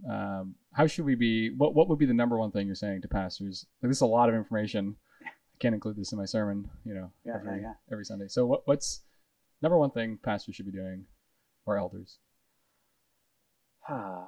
[0.08, 1.50] um, how should we be?
[1.50, 3.66] What what would be the number one thing you're saying to pastors?
[3.82, 4.96] Like, this is a lot of information
[5.60, 7.74] can't include this in my sermon, you know, yeah, every yeah, yeah.
[7.92, 8.28] every Sunday.
[8.28, 9.02] So what what's
[9.62, 11.06] number one thing pastors should be doing
[11.66, 12.20] or elders?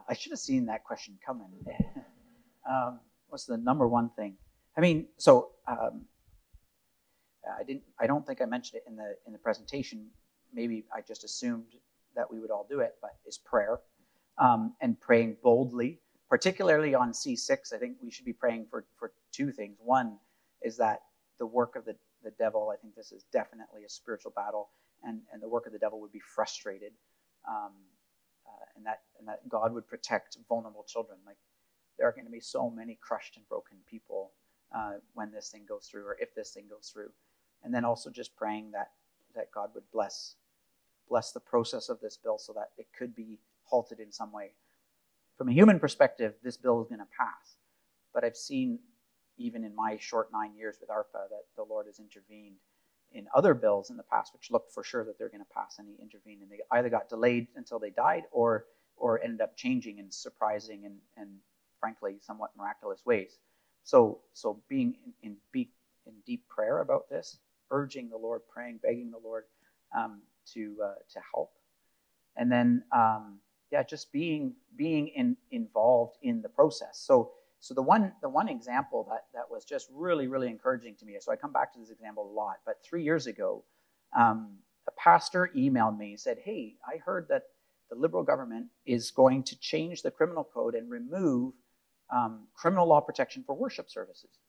[0.10, 1.48] I should have seen that question coming.
[2.70, 4.36] um, what's the number one thing?
[4.76, 6.06] I mean, so um,
[7.58, 7.84] I didn't.
[8.00, 10.08] I don't think I mentioned it in the in the presentation.
[10.54, 11.66] Maybe I just assumed
[12.16, 13.80] that we would all do it, but is prayer
[14.40, 17.74] um, and praying boldly, particularly on C6.
[17.74, 19.78] I think we should be praying for for two things.
[19.80, 20.18] One
[20.64, 21.02] is that
[21.40, 22.72] the work of the, the devil.
[22.72, 24.70] I think this is definitely a spiritual battle,
[25.04, 26.92] and, and the work of the devil would be frustrated,
[27.48, 27.72] um,
[28.46, 31.18] uh, and that and that God would protect vulnerable children.
[31.26, 31.38] Like
[31.98, 34.32] there are going to be so many crushed and broken people
[34.76, 37.10] uh, when this thing goes through, or if this thing goes through,
[37.64, 38.92] and then also just praying that
[39.36, 40.36] that God would bless
[41.08, 44.52] bless the process of this bill so that it could be halted in some way.
[45.38, 47.56] From a human perspective, this bill is going to pass,
[48.14, 48.80] but I've seen
[49.40, 52.58] even in my short nine years with ARPA, that the Lord has intervened
[53.12, 55.80] in other bills in the past, which looked for sure that they're going to pass,
[55.80, 58.66] and He intervened, and they either got delayed until they died, or
[58.98, 61.30] or ended up changing in surprising and, and
[61.80, 63.40] frankly somewhat miraculous ways.
[63.84, 65.74] So so being in, in, deep,
[66.06, 67.40] in deep prayer about this,
[67.72, 69.46] urging the Lord, praying, begging the Lord
[69.98, 70.22] um,
[70.54, 71.52] to uh, to help,
[72.36, 73.40] and then um,
[73.72, 77.00] yeah, just being being in, involved in the process.
[77.00, 81.06] So so the one the one example that that was just really really encouraging to
[81.06, 81.18] me.
[81.20, 82.58] So I come back to this example a lot.
[82.66, 83.64] But three years ago,
[84.18, 84.58] um,
[84.88, 87.44] a pastor emailed me and said, "Hey, I heard that
[87.90, 91.54] the liberal government is going to change the criminal code and remove
[92.10, 94.40] um, criminal law protection for worship services."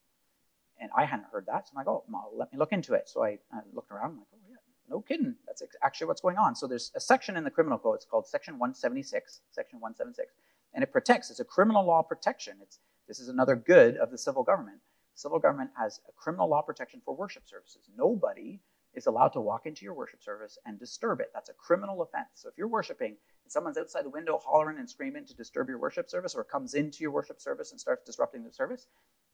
[0.81, 3.09] And I hadn't heard that, so I'm like, "Oh, well, let me look into it."
[3.09, 4.11] So I, I looked around.
[4.13, 4.57] I'm like, "Oh yeah,
[4.89, 5.35] no kidding.
[5.47, 7.97] That's actually what's going on." So there's a section in the criminal code.
[7.97, 9.41] It's called Section 176.
[9.51, 10.33] Section 176,
[10.75, 11.29] and it protects.
[11.29, 12.59] It's a criminal law protection.
[12.63, 12.79] It's
[13.11, 14.79] this is another good of the civil government.
[15.15, 17.91] Civil government has a criminal law protection for worship services.
[17.99, 18.61] Nobody
[18.95, 21.33] is allowed to walk into your worship service and disturb it.
[21.35, 22.29] That's a criminal offense.
[22.35, 25.79] So if you're worshiping and someone's outside the window hollering and screaming to disturb your
[25.79, 28.87] worship service or comes into your worship service and starts disrupting the service,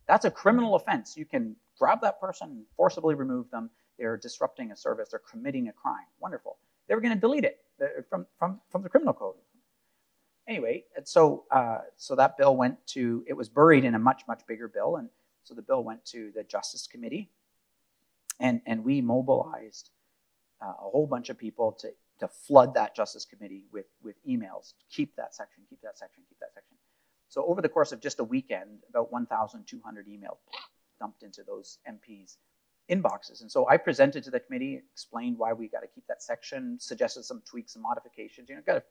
[0.08, 1.14] that's a criminal offense.
[1.14, 3.68] You can grab that person and forcibly remove them.
[3.98, 5.10] They're disrupting a service.
[5.10, 6.06] They're committing a crime.
[6.18, 6.56] Wonderful.
[6.88, 9.34] They were going to delete it uh, from, from, from the criminal code
[10.48, 14.42] anyway, so uh, so that bill went to it was buried in a much much
[14.46, 15.08] bigger bill, and
[15.44, 17.30] so the bill went to the Justice Committee,
[18.40, 19.90] and and we mobilized
[20.62, 24.74] uh, a whole bunch of people to to flood that Justice Committee with with emails.
[24.90, 25.64] Keep that section.
[25.68, 26.22] Keep that section.
[26.28, 26.76] Keep that section.
[27.28, 30.38] So over the course of just a weekend, about 1,200 emails
[30.98, 32.36] dumped into those MPs'
[32.90, 33.42] inboxes.
[33.42, 36.78] And so I presented to the committee, explained why we got to keep that section,
[36.80, 38.48] suggested some tweaks and modifications.
[38.48, 38.82] You know, got to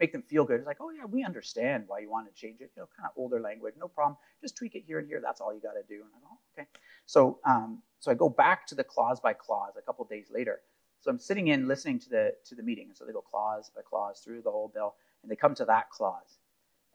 [0.00, 0.58] make them feel good.
[0.58, 2.70] It's like, oh yeah, we understand why you want to change it.
[2.74, 4.16] You know, kind of older language, no problem.
[4.40, 5.20] Just tweak it here and here.
[5.22, 6.02] That's all you got to do.
[6.02, 6.68] And I'm, oh, okay.
[7.06, 10.60] So, um, so I go back to the clause by clause a couple days later.
[11.00, 13.70] So I'm sitting in listening to the to the meeting, and so they go clause
[13.74, 16.38] by clause through the whole bill, and they come to that clause,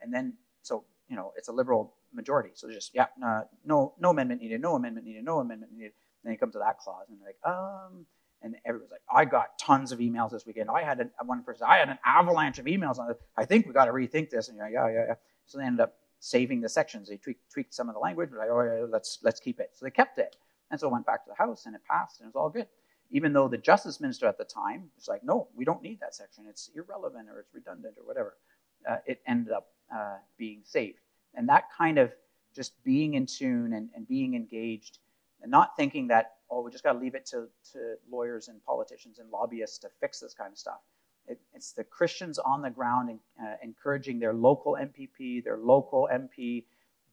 [0.02, 4.11] and then so you know it's a liberal majority, so just yeah, uh, no no
[4.11, 5.91] amendment needed, no amendment needed, no amendment needed.
[6.22, 8.06] And then you come to that clause, and they're like, um,
[8.46, 10.70] and everyone's like, I got tons of emails this weekend.
[10.70, 13.20] I had an, one person, I had an avalanche of emails on it.
[13.36, 14.50] I think we got to rethink this.
[14.50, 15.16] And you're like, yeah, yeah, yeah.
[15.48, 17.10] So they ended up saving the sections.
[17.10, 18.30] They tweaked, tweaked some of the language.
[18.38, 19.72] Like, oh, yeah, let's let's keep it.
[19.74, 20.36] So they kept it,
[20.70, 22.50] and so it went back to the House, and it passed, and it was all
[22.50, 22.68] good.
[23.12, 26.16] Even though the Justice Minister at the time was like, no, we don't need that
[26.16, 26.46] section.
[26.50, 28.38] It's irrelevant or it's redundant or whatever.
[28.90, 31.00] Uh, it ended up uh, being saved,
[31.34, 32.12] and that kind of
[32.56, 35.00] just being in tune and, and being engaged,
[35.42, 38.64] and not thinking that oh, we just got to leave it to, to lawyers and
[38.64, 40.80] politicians and lobbyists to fix this kind of stuff.
[41.28, 46.08] It, it's the Christians on the ground and, uh, encouraging their local MPP, their local
[46.14, 46.66] MP,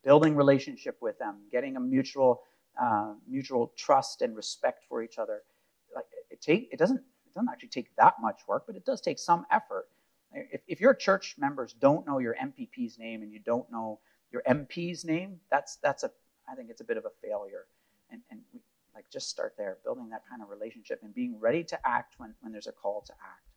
[0.04, 2.42] building relationship with them, getting a mutual
[2.80, 5.42] uh, mutual trust and respect for each other.
[5.94, 9.00] Like it take it doesn't it doesn't actually take that much work, but it does
[9.00, 9.88] take some effort.
[10.32, 14.00] If, if your church members don't know your MPP's name and you don't know
[14.30, 16.10] your MP's name, that's that's a
[16.50, 17.66] I think it's a bit of a failure.
[18.10, 18.40] And, and
[18.94, 22.34] like just start there, building that kind of relationship and being ready to act when,
[22.40, 23.51] when there's a call to act.